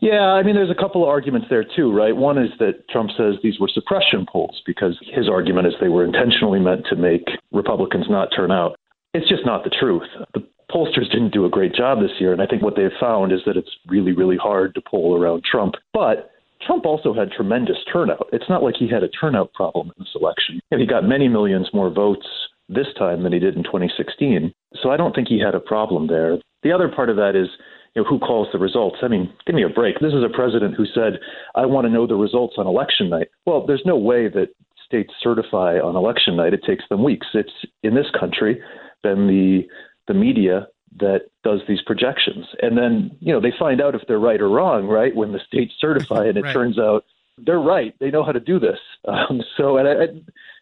Yeah, 0.00 0.32
I 0.32 0.42
mean, 0.42 0.56
there's 0.56 0.70
a 0.70 0.80
couple 0.80 1.02
of 1.04 1.08
arguments 1.08 1.46
there 1.48 1.64
too, 1.64 1.92
right? 1.92 2.16
One 2.16 2.36
is 2.36 2.50
that 2.58 2.88
Trump 2.88 3.10
says 3.16 3.34
these 3.42 3.60
were 3.60 3.68
suppression 3.72 4.26
polls 4.30 4.60
because 4.66 4.98
his 5.14 5.28
argument 5.28 5.68
is 5.68 5.74
they 5.80 5.88
were 5.88 6.04
intentionally 6.04 6.58
meant 6.58 6.86
to 6.90 6.96
make 6.96 7.24
Republicans 7.52 8.06
not 8.08 8.30
turn 8.34 8.50
out. 8.50 8.76
It's 9.14 9.28
just 9.28 9.46
not 9.46 9.62
the 9.62 9.70
truth. 9.70 10.08
The 10.34 10.44
pollsters 10.72 11.08
didn't 11.12 11.32
do 11.32 11.44
a 11.44 11.48
great 11.48 11.74
job 11.74 12.00
this 12.00 12.10
year, 12.18 12.32
and 12.32 12.42
I 12.42 12.46
think 12.46 12.62
what 12.62 12.74
they've 12.74 12.98
found 12.98 13.30
is 13.30 13.40
that 13.46 13.56
it's 13.56 13.70
really, 13.86 14.10
really 14.10 14.36
hard 14.36 14.74
to 14.74 14.80
poll 14.80 15.16
around 15.16 15.44
Trump. 15.44 15.74
But 15.92 16.31
Trump 16.66 16.86
also 16.86 17.12
had 17.12 17.30
tremendous 17.30 17.78
turnout. 17.92 18.28
It's 18.32 18.48
not 18.48 18.62
like 18.62 18.74
he 18.78 18.88
had 18.88 19.02
a 19.02 19.08
turnout 19.08 19.52
problem 19.52 19.92
in 19.96 20.04
this 20.04 20.14
election. 20.14 20.60
He 20.70 20.86
got 20.86 21.04
many 21.04 21.28
millions 21.28 21.68
more 21.72 21.90
votes 21.90 22.26
this 22.68 22.86
time 22.98 23.22
than 23.22 23.32
he 23.32 23.38
did 23.38 23.56
in 23.56 23.64
2016. 23.64 24.52
So 24.82 24.90
I 24.90 24.96
don't 24.96 25.14
think 25.14 25.28
he 25.28 25.40
had 25.40 25.54
a 25.54 25.60
problem 25.60 26.06
there. 26.06 26.38
The 26.62 26.72
other 26.72 26.88
part 26.88 27.10
of 27.10 27.16
that 27.16 27.34
is, 27.34 27.48
you 27.94 28.02
know, 28.02 28.08
who 28.08 28.18
calls 28.18 28.48
the 28.52 28.58
results? 28.58 28.98
I 29.02 29.08
mean, 29.08 29.32
give 29.46 29.54
me 29.54 29.64
a 29.64 29.68
break. 29.68 29.98
This 30.00 30.14
is 30.14 30.24
a 30.24 30.34
president 30.34 30.76
who 30.76 30.86
said, 30.86 31.18
I 31.54 31.66
want 31.66 31.86
to 31.86 31.92
know 31.92 32.06
the 32.06 32.14
results 32.14 32.54
on 32.56 32.66
election 32.66 33.10
night. 33.10 33.28
Well, 33.44 33.66
there's 33.66 33.82
no 33.84 33.96
way 33.96 34.28
that 34.28 34.48
states 34.84 35.12
certify 35.22 35.78
on 35.78 35.96
election 35.96 36.36
night. 36.36 36.54
It 36.54 36.62
takes 36.66 36.84
them 36.88 37.02
weeks. 37.02 37.26
It's 37.34 37.52
in 37.82 37.94
this 37.94 38.10
country, 38.18 38.60
then 39.02 39.26
the 39.26 39.66
the 40.08 40.14
media 40.14 40.66
that 40.98 41.30
does 41.42 41.60
these 41.68 41.80
projections. 41.82 42.46
And 42.60 42.76
then, 42.76 43.16
you 43.20 43.32
know, 43.32 43.40
they 43.40 43.52
find 43.58 43.80
out 43.80 43.94
if 43.94 44.02
they're 44.06 44.18
right 44.18 44.40
or 44.40 44.48
wrong, 44.48 44.86
right, 44.86 45.14
when 45.14 45.32
the 45.32 45.40
states 45.46 45.72
certify, 45.80 46.26
and 46.26 46.36
it 46.36 46.42
right. 46.44 46.52
turns 46.52 46.78
out 46.78 47.04
they're 47.38 47.60
right. 47.60 47.94
They 47.98 48.10
know 48.10 48.24
how 48.24 48.32
to 48.32 48.40
do 48.40 48.58
this. 48.58 48.78
Um, 49.08 49.42
so, 49.56 49.78
and 49.78 49.88
I, 49.88 49.92
I, 49.92 50.06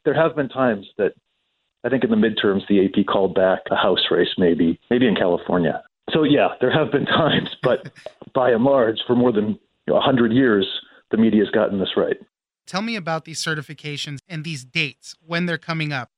there 0.04 0.14
have 0.14 0.36
been 0.36 0.48
times 0.48 0.86
that 0.98 1.12
I 1.84 1.88
think 1.88 2.04
in 2.04 2.10
the 2.10 2.16
midterms 2.16 2.66
the 2.68 2.84
AP 2.84 3.06
called 3.06 3.34
back 3.34 3.60
a 3.70 3.76
House 3.76 4.06
race, 4.10 4.34
maybe, 4.38 4.78
maybe 4.90 5.06
in 5.06 5.14
California. 5.14 5.82
So, 6.10 6.22
yeah, 6.22 6.48
there 6.60 6.72
have 6.72 6.92
been 6.92 7.06
times, 7.06 7.56
but 7.62 7.90
by 8.34 8.50
and 8.50 8.64
large, 8.64 9.00
for 9.06 9.16
more 9.16 9.32
than 9.32 9.48
you 9.48 9.58
know, 9.88 9.94
100 9.94 10.32
years, 10.32 10.66
the 11.10 11.16
media 11.16 11.44
has 11.44 11.50
gotten 11.50 11.78
this 11.78 11.96
right. 11.96 12.16
Tell 12.66 12.82
me 12.82 12.94
about 12.94 13.24
these 13.24 13.42
certifications 13.42 14.18
and 14.28 14.44
these 14.44 14.64
dates 14.64 15.16
when 15.26 15.46
they're 15.46 15.58
coming 15.58 15.92
up. 15.92 16.10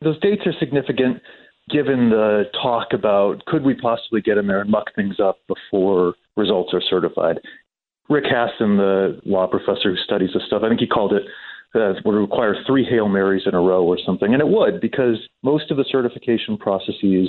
Those 0.00 0.18
dates 0.20 0.42
are 0.46 0.52
significant 0.58 1.22
given 1.70 2.10
the 2.10 2.44
talk 2.62 2.88
about 2.92 3.44
could 3.46 3.64
we 3.64 3.74
possibly 3.74 4.20
get 4.20 4.38
in 4.38 4.46
there 4.46 4.60
and 4.60 4.70
muck 4.70 4.94
things 4.94 5.16
up 5.20 5.38
before 5.48 6.14
results 6.36 6.72
are 6.72 6.82
certified. 6.88 7.40
Rick 8.08 8.24
Hasen, 8.24 8.76
the 8.76 9.20
law 9.24 9.46
professor 9.46 9.90
who 9.90 9.96
studies 9.96 10.30
this 10.32 10.44
stuff, 10.46 10.62
I 10.64 10.68
think 10.68 10.80
he 10.80 10.86
called 10.86 11.12
it 11.12 11.22
uh, 11.74 11.94
would 12.04 12.14
require 12.14 12.54
three 12.66 12.84
Hail 12.84 13.08
Marys 13.08 13.42
in 13.46 13.54
a 13.54 13.60
row 13.60 13.84
or 13.84 13.98
something. 14.04 14.32
And 14.32 14.40
it 14.40 14.48
would, 14.48 14.80
because 14.80 15.16
most 15.42 15.70
of 15.70 15.76
the 15.76 15.84
certification 15.90 16.56
processes 16.56 17.28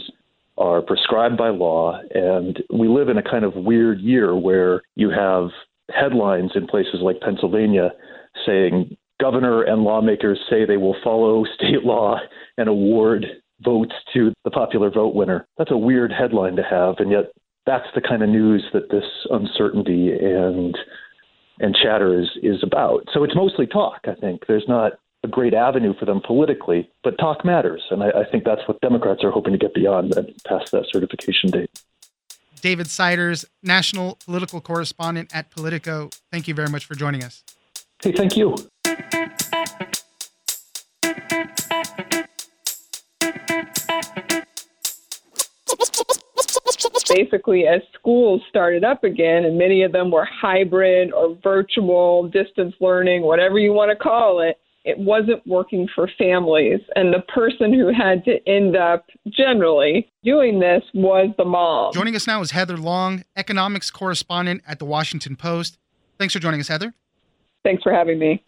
are 0.58 0.82
prescribed 0.82 1.38
by 1.38 1.50
law. 1.50 2.00
And 2.13 2.62
we 2.74 2.88
live 2.88 3.10
in 3.10 3.17
a 3.17 3.24
kind 3.24 3.44
of 3.44 3.56
weird 3.56 4.00
year 4.00 4.36
where 4.36 4.82
you 4.96 5.10
have 5.10 5.50
headlines 5.94 6.51
in 6.56 6.67
places 6.67 7.00
like 7.01 7.20
Pennsylvania 7.22 7.91
saying 8.46 8.96
governor 9.20 9.63
and 9.63 9.84
lawmakers 9.84 10.39
say 10.50 10.65
they 10.65 10.77
will 10.77 10.96
follow 11.03 11.44
state 11.56 11.84
law 11.84 12.17
and 12.58 12.70
award 12.70 13.25
votes 13.61 13.93
to 14.13 14.33
the 14.43 14.51
popular 14.51 14.89
vote 14.89 15.15
winner. 15.15 15.47
That's 15.57 15.71
a 15.71 15.77
weird 15.77 16.11
headline 16.11 16.55
to 16.55 16.63
have, 16.63 16.95
and 16.99 17.11
yet 17.11 17.31
that's 17.65 17.87
the 17.95 18.01
kind 18.01 18.23
of 18.23 18.29
news 18.29 18.63
that 18.73 18.89
this 18.89 19.05
uncertainty 19.29 20.11
and 20.11 20.77
and 21.59 21.75
chatter 21.75 22.19
is 22.19 22.29
is 22.41 22.63
about. 22.63 23.07
So 23.13 23.23
it's 23.23 23.35
mostly 23.35 23.67
talk. 23.67 24.01
I 24.05 24.15
think 24.15 24.45
there's 24.47 24.67
not 24.67 24.93
a 25.23 25.27
great 25.27 25.53
avenue 25.53 25.93
for 25.99 26.05
them 26.05 26.21
politically, 26.25 26.89
but 27.03 27.17
talk 27.17 27.43
matters, 27.43 27.83
and 27.89 28.03
I, 28.03 28.09
I 28.09 28.25
think 28.31 28.43
that's 28.43 28.61
what 28.67 28.79
Democrats 28.81 29.23
are 29.23 29.31
hoping 29.31 29.53
to 29.53 29.59
get 29.59 29.73
beyond 29.73 30.15
and 30.15 30.31
past 30.45 30.71
that 30.71 30.85
certification 30.91 31.49
date. 31.49 31.83
David 32.61 32.87
Siders, 32.87 33.45
national 33.61 34.17
political 34.25 34.61
correspondent 34.61 35.33
at 35.33 35.51
Politico. 35.51 36.09
Thank 36.31 36.47
you 36.47 36.53
very 36.53 36.69
much 36.69 36.85
for 36.85 36.95
joining 36.95 37.23
us. 37.23 37.43
Hey, 38.01 38.11
thank 38.11 38.37
you. 38.37 38.55
Basically 47.09 47.65
as 47.67 47.81
schools 47.93 48.41
started 48.49 48.83
up 48.83 49.03
again, 49.03 49.45
and 49.45 49.57
many 49.57 49.83
of 49.83 49.91
them 49.91 50.11
were 50.11 50.25
hybrid 50.25 51.11
or 51.13 51.37
virtual, 51.43 52.27
distance 52.29 52.75
learning, 52.79 53.23
whatever 53.23 53.59
you 53.59 53.73
want 53.73 53.91
to 53.91 53.95
call 53.95 54.41
it, 54.41 54.57
it 54.83 54.97
wasn't 54.97 55.45
working 55.45 55.87
for 55.93 56.09
families. 56.17 56.79
And 56.95 57.13
the 57.13 57.19
person 57.33 57.73
who 57.73 57.91
had 57.93 58.23
to 58.23 58.37
end 58.47 58.77
up 58.77 59.05
generally 59.29 60.09
doing 60.23 60.59
this 60.59 60.81
was 60.93 61.33
the 61.37 61.43
mom. 61.43 61.93
Joining 61.93 62.15
us 62.15 62.25
now 62.25 62.41
is 62.41 62.51
Heather 62.51 62.77
Long, 62.77 63.23
economics 63.35 63.91
correspondent 63.91 64.61
at 64.65 64.79
the 64.79 64.85
Washington 64.85 65.35
Post. 65.35 65.77
Thanks 66.17 66.33
for 66.33 66.39
joining 66.39 66.61
us, 66.61 66.69
Heather. 66.69 66.93
Thanks 67.63 67.83
for 67.83 67.91
having 67.91 68.17
me. 68.17 68.43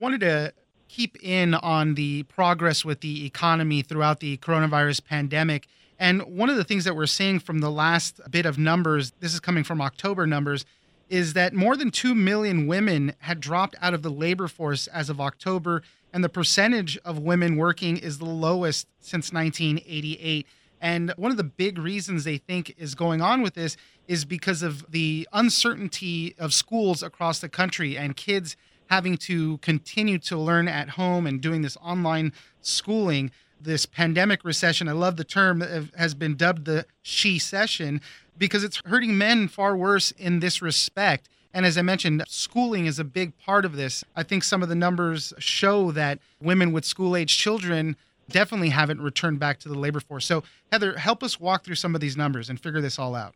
Wanted 0.00 0.20
to 0.20 0.52
keep 0.86 1.16
in 1.20 1.54
on 1.54 1.94
the 1.94 2.22
progress 2.24 2.84
with 2.84 3.00
the 3.00 3.26
economy 3.26 3.82
throughout 3.82 4.20
the 4.20 4.36
coronavirus 4.36 5.04
pandemic. 5.04 5.66
And 6.02 6.22
one 6.22 6.50
of 6.50 6.56
the 6.56 6.64
things 6.64 6.82
that 6.82 6.96
we're 6.96 7.06
seeing 7.06 7.38
from 7.38 7.60
the 7.60 7.70
last 7.70 8.20
bit 8.28 8.44
of 8.44 8.58
numbers, 8.58 9.12
this 9.20 9.32
is 9.32 9.38
coming 9.38 9.62
from 9.62 9.80
October 9.80 10.26
numbers, 10.26 10.66
is 11.08 11.34
that 11.34 11.54
more 11.54 11.76
than 11.76 11.92
2 11.92 12.12
million 12.12 12.66
women 12.66 13.14
had 13.20 13.38
dropped 13.38 13.76
out 13.80 13.94
of 13.94 14.02
the 14.02 14.10
labor 14.10 14.48
force 14.48 14.88
as 14.88 15.08
of 15.08 15.20
October, 15.20 15.80
and 16.12 16.24
the 16.24 16.28
percentage 16.28 16.98
of 17.04 17.20
women 17.20 17.54
working 17.54 17.96
is 17.96 18.18
the 18.18 18.24
lowest 18.24 18.88
since 18.98 19.32
1988. 19.32 20.44
And 20.80 21.14
one 21.16 21.30
of 21.30 21.36
the 21.36 21.44
big 21.44 21.78
reasons 21.78 22.24
they 22.24 22.38
think 22.38 22.74
is 22.76 22.96
going 22.96 23.22
on 23.22 23.40
with 23.40 23.54
this 23.54 23.76
is 24.08 24.24
because 24.24 24.64
of 24.64 24.84
the 24.90 25.28
uncertainty 25.32 26.34
of 26.36 26.52
schools 26.52 27.04
across 27.04 27.38
the 27.38 27.48
country 27.48 27.96
and 27.96 28.16
kids 28.16 28.56
having 28.90 29.16
to 29.18 29.58
continue 29.58 30.18
to 30.18 30.36
learn 30.36 30.66
at 30.66 30.88
home 30.90 31.28
and 31.28 31.40
doing 31.40 31.62
this 31.62 31.76
online 31.76 32.32
schooling 32.60 33.30
this 33.64 33.86
pandemic 33.86 34.44
recession, 34.44 34.88
I 34.88 34.92
love 34.92 35.16
the 35.16 35.24
term, 35.24 35.60
that 35.60 35.88
has 35.96 36.14
been 36.14 36.36
dubbed 36.36 36.64
the 36.64 36.86
she 37.02 37.38
session 37.38 38.00
because 38.36 38.64
it's 38.64 38.80
hurting 38.84 39.16
men 39.16 39.48
far 39.48 39.76
worse 39.76 40.10
in 40.12 40.40
this 40.40 40.62
respect. 40.62 41.28
And 41.54 41.66
as 41.66 41.76
I 41.76 41.82
mentioned, 41.82 42.24
schooling 42.28 42.86
is 42.86 42.98
a 42.98 43.04
big 43.04 43.36
part 43.38 43.64
of 43.64 43.76
this. 43.76 44.04
I 44.16 44.22
think 44.22 44.42
some 44.42 44.62
of 44.62 44.68
the 44.68 44.74
numbers 44.74 45.32
show 45.38 45.90
that 45.92 46.18
women 46.40 46.72
with 46.72 46.84
school 46.84 47.14
age 47.14 47.36
children 47.36 47.96
definitely 48.30 48.70
haven't 48.70 49.02
returned 49.02 49.38
back 49.38 49.58
to 49.60 49.68
the 49.68 49.78
labor 49.78 50.00
force. 50.00 50.24
So, 50.24 50.42
Heather, 50.70 50.96
help 50.96 51.22
us 51.22 51.38
walk 51.38 51.64
through 51.64 51.74
some 51.74 51.94
of 51.94 52.00
these 52.00 52.16
numbers 52.16 52.48
and 52.48 52.58
figure 52.58 52.80
this 52.80 52.98
all 52.98 53.14
out. 53.14 53.34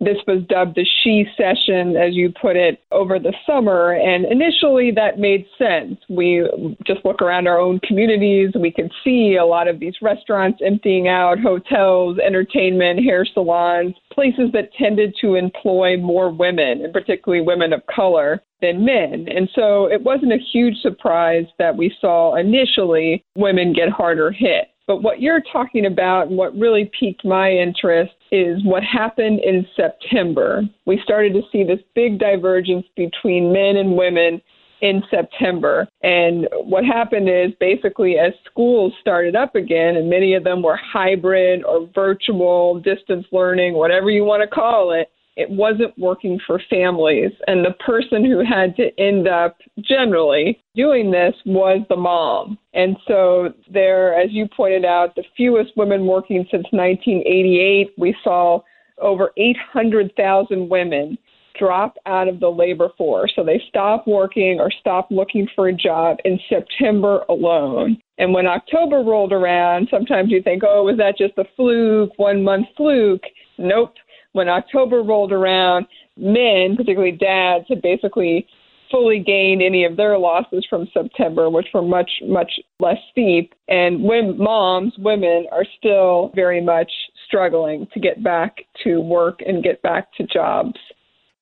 This 0.00 0.18
was 0.26 0.42
dubbed 0.48 0.74
the 0.74 0.86
She 1.02 1.24
Session, 1.36 1.96
as 1.96 2.14
you 2.14 2.32
put 2.40 2.56
it, 2.56 2.82
over 2.90 3.18
the 3.18 3.32
summer. 3.46 3.92
And 3.92 4.26
initially 4.26 4.90
that 4.90 5.18
made 5.18 5.46
sense. 5.56 5.98
We 6.08 6.46
just 6.86 7.04
look 7.04 7.22
around 7.22 7.46
our 7.46 7.60
own 7.60 7.80
communities. 7.80 8.50
We 8.54 8.72
can 8.72 8.90
see 9.02 9.36
a 9.36 9.46
lot 9.46 9.68
of 9.68 9.80
these 9.80 9.94
restaurants 10.02 10.60
emptying 10.64 11.08
out, 11.08 11.38
hotels, 11.38 12.18
entertainment, 12.18 13.04
hair 13.04 13.24
salons, 13.24 13.94
places 14.12 14.50
that 14.52 14.74
tended 14.74 15.14
to 15.20 15.36
employ 15.36 15.96
more 15.96 16.30
women, 16.30 16.84
and 16.84 16.92
particularly 16.92 17.44
women 17.44 17.72
of 17.72 17.82
color 17.86 18.42
than 18.60 18.84
men. 18.84 19.26
And 19.28 19.48
so 19.54 19.86
it 19.86 20.02
wasn't 20.02 20.32
a 20.32 20.44
huge 20.52 20.76
surprise 20.82 21.46
that 21.58 21.76
we 21.76 21.94
saw 22.00 22.34
initially 22.36 23.24
women 23.36 23.72
get 23.72 23.90
harder 23.90 24.30
hit. 24.30 24.68
But 24.86 25.02
what 25.02 25.20
you're 25.20 25.42
talking 25.52 25.86
about 25.86 26.28
and 26.28 26.36
what 26.36 26.54
really 26.58 26.90
piqued 26.98 27.24
my 27.24 27.50
interest 27.50 28.12
is 28.34 28.64
what 28.64 28.82
happened 28.82 29.40
in 29.40 29.64
September. 29.76 30.62
We 30.86 31.00
started 31.04 31.34
to 31.34 31.42
see 31.52 31.62
this 31.62 31.78
big 31.94 32.18
divergence 32.18 32.84
between 32.96 33.52
men 33.52 33.76
and 33.76 33.96
women 33.96 34.42
in 34.80 35.02
September. 35.08 35.88
And 36.02 36.48
what 36.64 36.84
happened 36.84 37.28
is 37.28 37.52
basically 37.60 38.18
as 38.18 38.32
schools 38.50 38.92
started 39.00 39.36
up 39.36 39.54
again, 39.54 39.96
and 39.96 40.10
many 40.10 40.34
of 40.34 40.42
them 40.42 40.62
were 40.62 40.76
hybrid 40.76 41.64
or 41.64 41.88
virtual, 41.94 42.80
distance 42.80 43.24
learning, 43.30 43.74
whatever 43.74 44.10
you 44.10 44.24
want 44.24 44.42
to 44.42 44.52
call 44.52 44.92
it, 44.92 45.08
it 45.36 45.50
wasn't 45.50 45.96
working 45.98 46.38
for 46.46 46.60
families. 46.70 47.32
And 47.46 47.64
the 47.64 47.74
person 47.84 48.24
who 48.24 48.44
had 48.44 48.76
to 48.76 48.90
end 49.00 49.26
up 49.26 49.56
generally 49.80 50.62
doing 50.74 51.10
this 51.10 51.34
was 51.44 51.84
the 51.88 51.96
mom. 51.96 52.58
And 52.72 52.96
so 53.06 53.52
there, 53.72 54.14
as 54.14 54.30
you 54.30 54.48
pointed 54.56 54.84
out, 54.84 55.14
the 55.14 55.24
fewest 55.36 55.72
women 55.76 56.06
working 56.06 56.46
since 56.50 56.64
1988. 56.70 57.94
We 57.98 58.16
saw 58.22 58.60
over 59.00 59.32
800,000 59.36 60.68
women 60.68 61.18
drop 61.58 61.96
out 62.06 62.26
of 62.26 62.40
the 62.40 62.48
labor 62.48 62.88
force. 62.98 63.32
So 63.36 63.44
they 63.44 63.62
stop 63.68 64.06
working 64.06 64.58
or 64.60 64.70
stop 64.80 65.08
looking 65.10 65.48
for 65.54 65.68
a 65.68 65.72
job 65.72 66.18
in 66.24 66.38
September 66.48 67.24
alone. 67.28 67.96
And 68.18 68.32
when 68.32 68.46
October 68.46 68.98
rolled 68.98 69.32
around, 69.32 69.88
sometimes 69.90 70.30
you 70.30 70.42
think, 70.42 70.62
oh, 70.64 70.84
was 70.84 70.96
that 70.98 71.16
just 71.16 71.38
a 71.38 71.44
fluke, 71.56 72.10
one 72.16 72.42
month 72.42 72.66
fluke? 72.76 73.22
Nope 73.58 73.94
when 74.34 74.48
October 74.48 75.02
rolled 75.02 75.32
around, 75.32 75.86
men, 76.16 76.76
particularly 76.76 77.12
dads, 77.12 77.64
had 77.68 77.80
basically 77.80 78.46
fully 78.90 79.18
gained 79.18 79.62
any 79.62 79.84
of 79.84 79.96
their 79.96 80.18
losses 80.18 80.66
from 80.68 80.86
September, 80.92 81.48
which 81.48 81.68
were 81.72 81.82
much, 81.82 82.10
much 82.26 82.52
less 82.78 82.98
steep. 83.10 83.54
And 83.68 84.02
when 84.02 84.36
moms, 84.36 84.92
women, 84.98 85.46
are 85.50 85.64
still 85.78 86.30
very 86.34 86.60
much 86.60 86.90
struggling 87.26 87.86
to 87.94 88.00
get 88.00 88.22
back 88.22 88.58
to 88.82 89.00
work 89.00 89.40
and 89.46 89.62
get 89.62 89.80
back 89.82 90.12
to 90.14 90.26
jobs. 90.26 90.78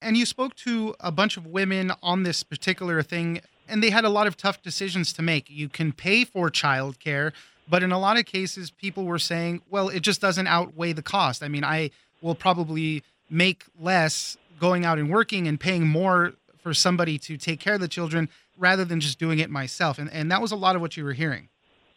And 0.01 0.17
you 0.17 0.27
spoke 0.27 0.55
to 0.57 0.95
a 1.01 1.11
bunch 1.11 1.37
of 1.37 1.47
women 1.47 1.93
on 2.03 2.23
this 2.23 2.43
particular 2.43 3.03
thing, 3.03 3.41
and 3.69 3.83
they 3.83 3.91
had 3.91 4.05
a 4.05 4.11
lot 4.11 4.27
of 4.27 4.37
tough 4.37 4.63
decisions 4.63 5.13
to 5.15 5.23
make. 5.23 5.49
You 5.49 5.69
can 5.69 5.93
pay 5.93 6.25
for 6.25 6.51
childcare, 6.51 7.33
but 7.69 7.83
in 7.83 7.91
a 7.91 7.99
lot 7.99 8.19
of 8.19 8.27
cases, 8.27 8.71
people 8.71 9.05
were 9.05 9.19
saying, 9.19 9.63
well, 9.71 9.89
it 9.89 10.01
just 10.01 10.21
doesn't 10.21 10.47
outweigh 10.47 10.93
the 10.93 11.03
cost. 11.03 11.43
I 11.43 11.49
mean, 11.49 11.65
I 11.65 11.91
will 12.23 12.35
probably 12.35 13.03
make 13.29 13.65
less 13.79 14.37
going 14.61 14.85
out 14.85 14.99
and 14.99 15.11
working 15.11 15.47
and 15.49 15.59
paying 15.59 15.87
more 15.87 16.35
for 16.63 16.73
somebody 16.73 17.19
to 17.19 17.37
take 17.37 17.61
care 17.61 17.75
of 17.75 17.81
the 17.81 17.89
children 17.89 18.29
rather 18.57 18.85
than 18.85 19.01
just 19.01 19.19
doing 19.19 19.39
it 19.39 19.51
myself. 19.51 19.99
And, 19.99 20.11
and 20.13 20.31
that 20.31 20.41
was 20.41 20.53
a 20.53 20.57
lot 20.57 20.77
of 20.77 20.83
what 20.83 20.97
you 20.97 21.05
were 21.05 21.15
hearing 21.15 21.49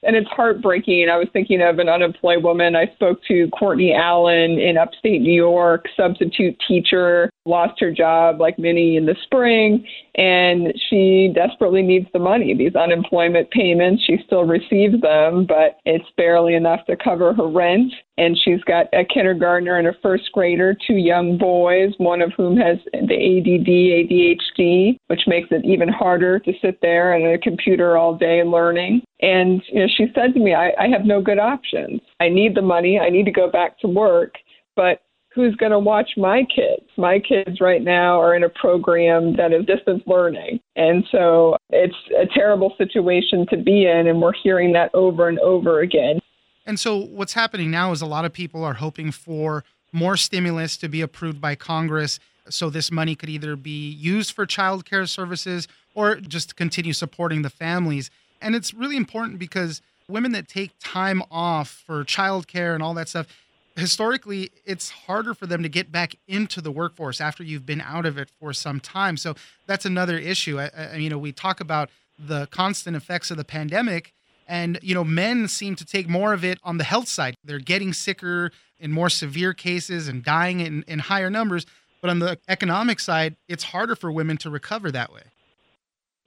and 0.06 0.16
it's 0.16 0.30
heartbreaking. 0.30 1.10
I 1.12 1.18
was 1.18 1.28
thinking 1.34 1.62
of 1.62 1.80
an 1.80 1.90
unemployed 1.90 2.44
woman. 2.44 2.76
I 2.76 2.86
spoke 2.94 3.20
to 3.28 3.50
Courtney 3.50 3.94
Allen 3.94 4.60
in 4.60 4.78
upstate 4.78 5.22
New 5.22 5.34
York, 5.34 5.86
substitute 5.98 6.56
teacher, 6.68 7.30
lost 7.46 7.80
her 7.80 7.92
job 7.92 8.40
like 8.40 8.60
many 8.60 8.98
in 8.98 9.08
the 9.08 9.16
spring, 9.24 9.86
and 10.16 10.74
she 10.90 11.32
desperately 11.34 11.82
needs 11.82 12.08
the 12.14 12.20
money. 12.20 12.54
These 12.54 12.76
unemployment 12.76 13.50
payments, 13.52 14.04
she 14.06 14.18
still 14.26 14.46
receives 14.46 15.02
them, 15.02 15.46
but 15.48 15.80
it's 15.86 16.06
barely 16.18 16.54
enough 16.54 16.86
to 16.86 16.96
cover 16.96 17.34
her 17.34 17.48
rent. 17.48 17.92
And 18.18 18.38
she's 18.44 18.62
got 18.62 18.88
a 18.94 19.04
kindergartner 19.04 19.78
and 19.78 19.88
a 19.88 19.94
first 20.02 20.32
grader, 20.32 20.76
two 20.88 20.96
young 20.96 21.38
boys, 21.38 21.94
one 21.98 22.22
of 22.22 22.32
whom 22.38 22.56
has 22.58 22.78
the 22.94 23.00
ADD, 23.00 23.68
ADHD, 23.68 24.98
which 25.08 25.22
makes 25.28 25.50
it 25.52 25.66
even 25.66 25.90
harder 25.90 26.40
to 26.40 26.54
sit 26.62 26.80
there 26.82 27.14
at 27.14 27.22
a 27.22 27.38
computer 27.38 27.98
all 27.98 28.16
day 28.16 28.44
learning. 28.44 29.02
And 29.22 29.62
you 29.68 29.82
know, 29.82 29.88
she 29.98 30.08
said 30.16 30.34
to 30.34 30.40
me, 30.40 30.54
I, 30.54 30.72
I 30.80 30.88
have 30.88 31.06
no 31.06 31.22
good 31.22 31.40
options. 31.40 32.02
I 32.20 32.30
need 32.30 32.56
the 32.56 32.62
money. 32.62 33.00
I 33.00 33.10
need 33.10 33.26
to 33.26 33.32
go 33.32 33.50
back 33.50 33.80
to 33.80 33.88
work, 33.88 34.36
but 34.76 35.02
who's 35.36 35.56
going 35.56 35.72
to 35.74 35.80
watch 35.80 36.12
my 36.16 36.44
kids? 36.44 36.90
My 36.98 37.20
kids 37.20 37.60
right 37.60 37.84
now 37.84 38.20
are 38.22 38.36
in 38.36 38.44
a 38.44 38.50
program 38.50 39.36
that 39.36 39.52
is 39.52 39.66
distance 39.66 40.02
learning. 40.08 40.62
And 40.78 41.04
so 41.12 41.58
it's 41.70 41.96
a 42.18 42.26
terrible 42.34 42.74
situation 42.78 43.46
to 43.50 43.58
be 43.58 43.86
in. 43.86 44.08
And 44.08 44.22
we're 44.22 44.34
hearing 44.42 44.72
that 44.74 44.92
over 44.94 45.28
and 45.28 45.38
over 45.40 45.82
again. 45.82 46.20
And 46.66 46.80
so 46.80 46.98
what's 46.98 47.34
happening 47.34 47.70
now 47.70 47.92
is 47.92 48.02
a 48.02 48.06
lot 48.06 48.26
of 48.26 48.34
people 48.34 48.64
are 48.64 48.74
hoping 48.74 49.12
for 49.12 49.64
more 49.92 50.18
stimulus 50.18 50.78
to 50.78 50.90
be 50.90 51.02
approved 51.02 51.40
by 51.40 51.56
Congress. 51.56 52.20
So 52.50 52.70
this 52.70 52.92
money 52.92 53.16
could 53.16 53.30
either 53.30 53.56
be 53.56 53.90
used 53.90 54.34
for 54.34 54.46
child 54.46 54.86
care 54.86 55.06
services 55.06 55.68
or 55.94 56.16
just 56.16 56.56
continue 56.56 56.94
supporting 56.94 57.42
the 57.42 57.50
families. 57.50 58.10
And 58.42 58.56
it's 58.56 58.74
really 58.74 58.98
important 58.98 59.40
because 59.40 59.82
women 60.08 60.32
that 60.34 60.48
take 60.48 60.72
time 60.80 61.24
off 61.32 61.84
for 61.86 62.04
child 62.04 62.48
care 62.48 62.74
and 62.74 62.84
all 62.84 62.94
that 62.96 63.10
stuff, 63.10 63.28
historically, 63.76 64.52
it's 64.66 64.90
harder 64.90 65.34
for 65.34 65.48
them 65.48 65.64
to 65.64 65.70
get 65.70 65.92
back 65.92 66.16
into 66.28 66.62
the 66.62 66.72
workforce 66.72 67.20
after 67.20 67.44
you've 67.44 67.66
been 67.66 67.82
out 67.82 68.06
of 68.06 68.18
it 68.18 68.30
for 68.40 68.54
some 68.54 68.80
time. 68.80 69.18
So 69.18 69.36
that's 69.66 69.86
another 69.86 70.18
issue. 70.18 70.60
I, 70.60 70.70
I, 70.78 70.96
you 70.96 71.10
know, 71.10 71.18
we 71.18 71.32
talk 71.32 71.60
about 71.60 71.90
the 72.18 72.48
constant 72.48 72.96
effects 72.96 73.32
of 73.32 73.38
the 73.38 73.44
pandemic, 73.44 74.14
and 74.48 74.80
you 74.82 74.94
know, 74.94 75.04
men 75.04 75.48
seem 75.48 75.76
to 75.76 75.86
take 75.86 76.08
more 76.08 76.34
of 76.34 76.44
it 76.44 76.60
on 76.64 76.78
the 76.78 76.84
health 76.84 77.08
side. 77.08 77.36
They're 77.44 77.60
getting 77.60 77.94
sicker 77.94 78.52
in 78.80 78.92
more 78.92 79.10
severe 79.10 79.54
cases 79.54 80.08
and 80.08 80.24
dying 80.24 80.60
in, 80.60 80.84
in 80.88 81.00
higher 81.00 81.30
numbers. 81.30 81.66
But 82.02 82.10
on 82.12 82.20
the 82.20 82.38
economic 82.48 83.00
side, 83.00 83.36
it's 83.48 83.64
harder 83.64 83.96
for 83.96 84.12
women 84.12 84.38
to 84.38 84.50
recover 84.50 84.92
that 84.92 85.12
way. 85.12 85.24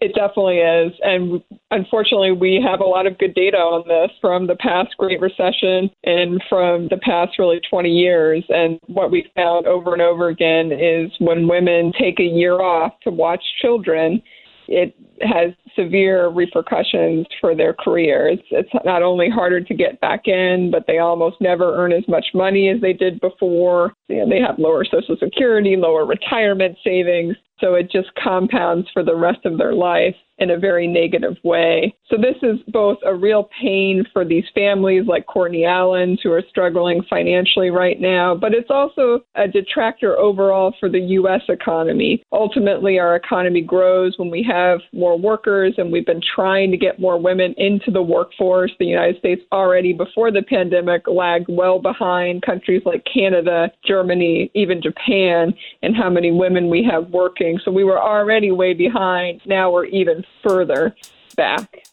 It 0.00 0.14
definitely 0.14 0.58
is. 0.58 0.92
And 1.02 1.42
unfortunately, 1.72 2.30
we 2.30 2.64
have 2.64 2.80
a 2.80 2.84
lot 2.84 3.06
of 3.06 3.18
good 3.18 3.34
data 3.34 3.56
on 3.56 3.86
this 3.88 4.16
from 4.20 4.46
the 4.46 4.54
past 4.54 4.96
Great 4.96 5.20
Recession 5.20 5.90
and 6.04 6.40
from 6.48 6.86
the 6.88 6.98
past 7.02 7.36
really 7.36 7.60
20 7.68 7.88
years. 7.88 8.44
And 8.48 8.78
what 8.86 9.10
we 9.10 9.28
found 9.34 9.66
over 9.66 9.92
and 9.92 10.02
over 10.02 10.28
again 10.28 10.70
is 10.70 11.10
when 11.18 11.48
women 11.48 11.92
take 11.98 12.20
a 12.20 12.24
year 12.24 12.60
off 12.60 12.92
to 13.02 13.10
watch 13.10 13.42
children, 13.60 14.22
it 14.68 14.94
has 15.22 15.52
severe 15.76 16.28
repercussions 16.28 17.26
for 17.40 17.54
their 17.54 17.72
careers. 17.72 18.38
It's 18.50 18.68
not 18.84 19.02
only 19.02 19.28
harder 19.28 19.60
to 19.60 19.74
get 19.74 20.00
back 20.00 20.26
in, 20.26 20.70
but 20.70 20.84
they 20.86 20.98
almost 20.98 21.40
never 21.40 21.76
earn 21.76 21.92
as 21.92 22.06
much 22.08 22.26
money 22.34 22.68
as 22.68 22.80
they 22.80 22.92
did 22.92 23.20
before. 23.20 23.92
You 24.08 24.18
know, 24.18 24.28
they 24.28 24.40
have 24.40 24.58
lower 24.58 24.84
Social 24.84 25.16
Security, 25.18 25.76
lower 25.76 26.04
retirement 26.04 26.76
savings. 26.82 27.36
So 27.60 27.74
it 27.74 27.90
just 27.90 28.08
compounds 28.22 28.88
for 28.92 29.02
the 29.02 29.16
rest 29.16 29.44
of 29.44 29.58
their 29.58 29.74
life 29.74 30.14
in 30.38 30.50
a 30.50 30.58
very 30.58 30.86
negative 30.86 31.36
way. 31.42 31.92
So 32.08 32.16
this 32.16 32.36
is 32.42 32.58
both 32.68 32.98
a 33.04 33.14
real 33.14 33.48
pain 33.60 34.04
for 34.12 34.24
these 34.24 34.44
families 34.54 35.04
like 35.06 35.26
Courtney 35.26 35.64
Allen's 35.64 36.20
who 36.22 36.30
are 36.30 36.44
struggling 36.48 37.02
financially 37.10 37.70
right 37.70 38.00
now, 38.00 38.36
but 38.36 38.54
it's 38.54 38.70
also 38.70 39.20
a 39.34 39.48
detractor 39.48 40.16
overall 40.16 40.72
for 40.78 40.88
the 40.88 41.00
U.S. 41.00 41.42
economy. 41.48 42.22
Ultimately, 42.30 42.98
our 43.00 43.16
economy 43.16 43.62
grows 43.62 44.14
when 44.16 44.30
we 44.30 44.46
have 44.48 44.78
more 45.08 45.18
workers, 45.18 45.74
and 45.78 45.90
we've 45.90 46.06
been 46.06 46.20
trying 46.34 46.70
to 46.70 46.76
get 46.76 47.00
more 47.00 47.18
women 47.18 47.54
into 47.56 47.90
the 47.90 48.02
workforce. 48.02 48.70
The 48.78 48.86
United 48.86 49.18
States 49.18 49.42
already 49.52 49.92
before 49.92 50.30
the 50.30 50.42
pandemic 50.42 51.06
lagged 51.06 51.46
well 51.48 51.78
behind 51.78 52.42
countries 52.42 52.82
like 52.84 53.06
Canada, 53.12 53.70
Germany, 53.86 54.50
even 54.54 54.82
Japan, 54.82 55.54
and 55.82 55.96
how 55.96 56.10
many 56.10 56.30
women 56.30 56.68
we 56.68 56.84
have 56.84 57.08
working. 57.08 57.58
So 57.64 57.70
we 57.70 57.84
were 57.84 58.00
already 58.00 58.50
way 58.50 58.74
behind. 58.74 59.40
Now 59.46 59.70
we're 59.70 59.86
even 59.86 60.24
further 60.46 60.94
back. 61.36 61.84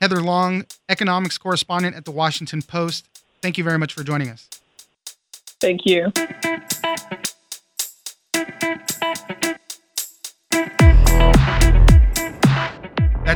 Heather 0.00 0.20
Long, 0.20 0.64
economics 0.88 1.38
correspondent 1.38 1.94
at 1.94 2.04
the 2.04 2.10
Washington 2.10 2.62
Post. 2.62 3.06
Thank 3.40 3.58
you 3.58 3.64
very 3.64 3.78
much 3.78 3.92
for 3.92 4.02
joining 4.02 4.30
us. 4.30 4.48
Thank 5.60 5.82
you. 5.84 6.10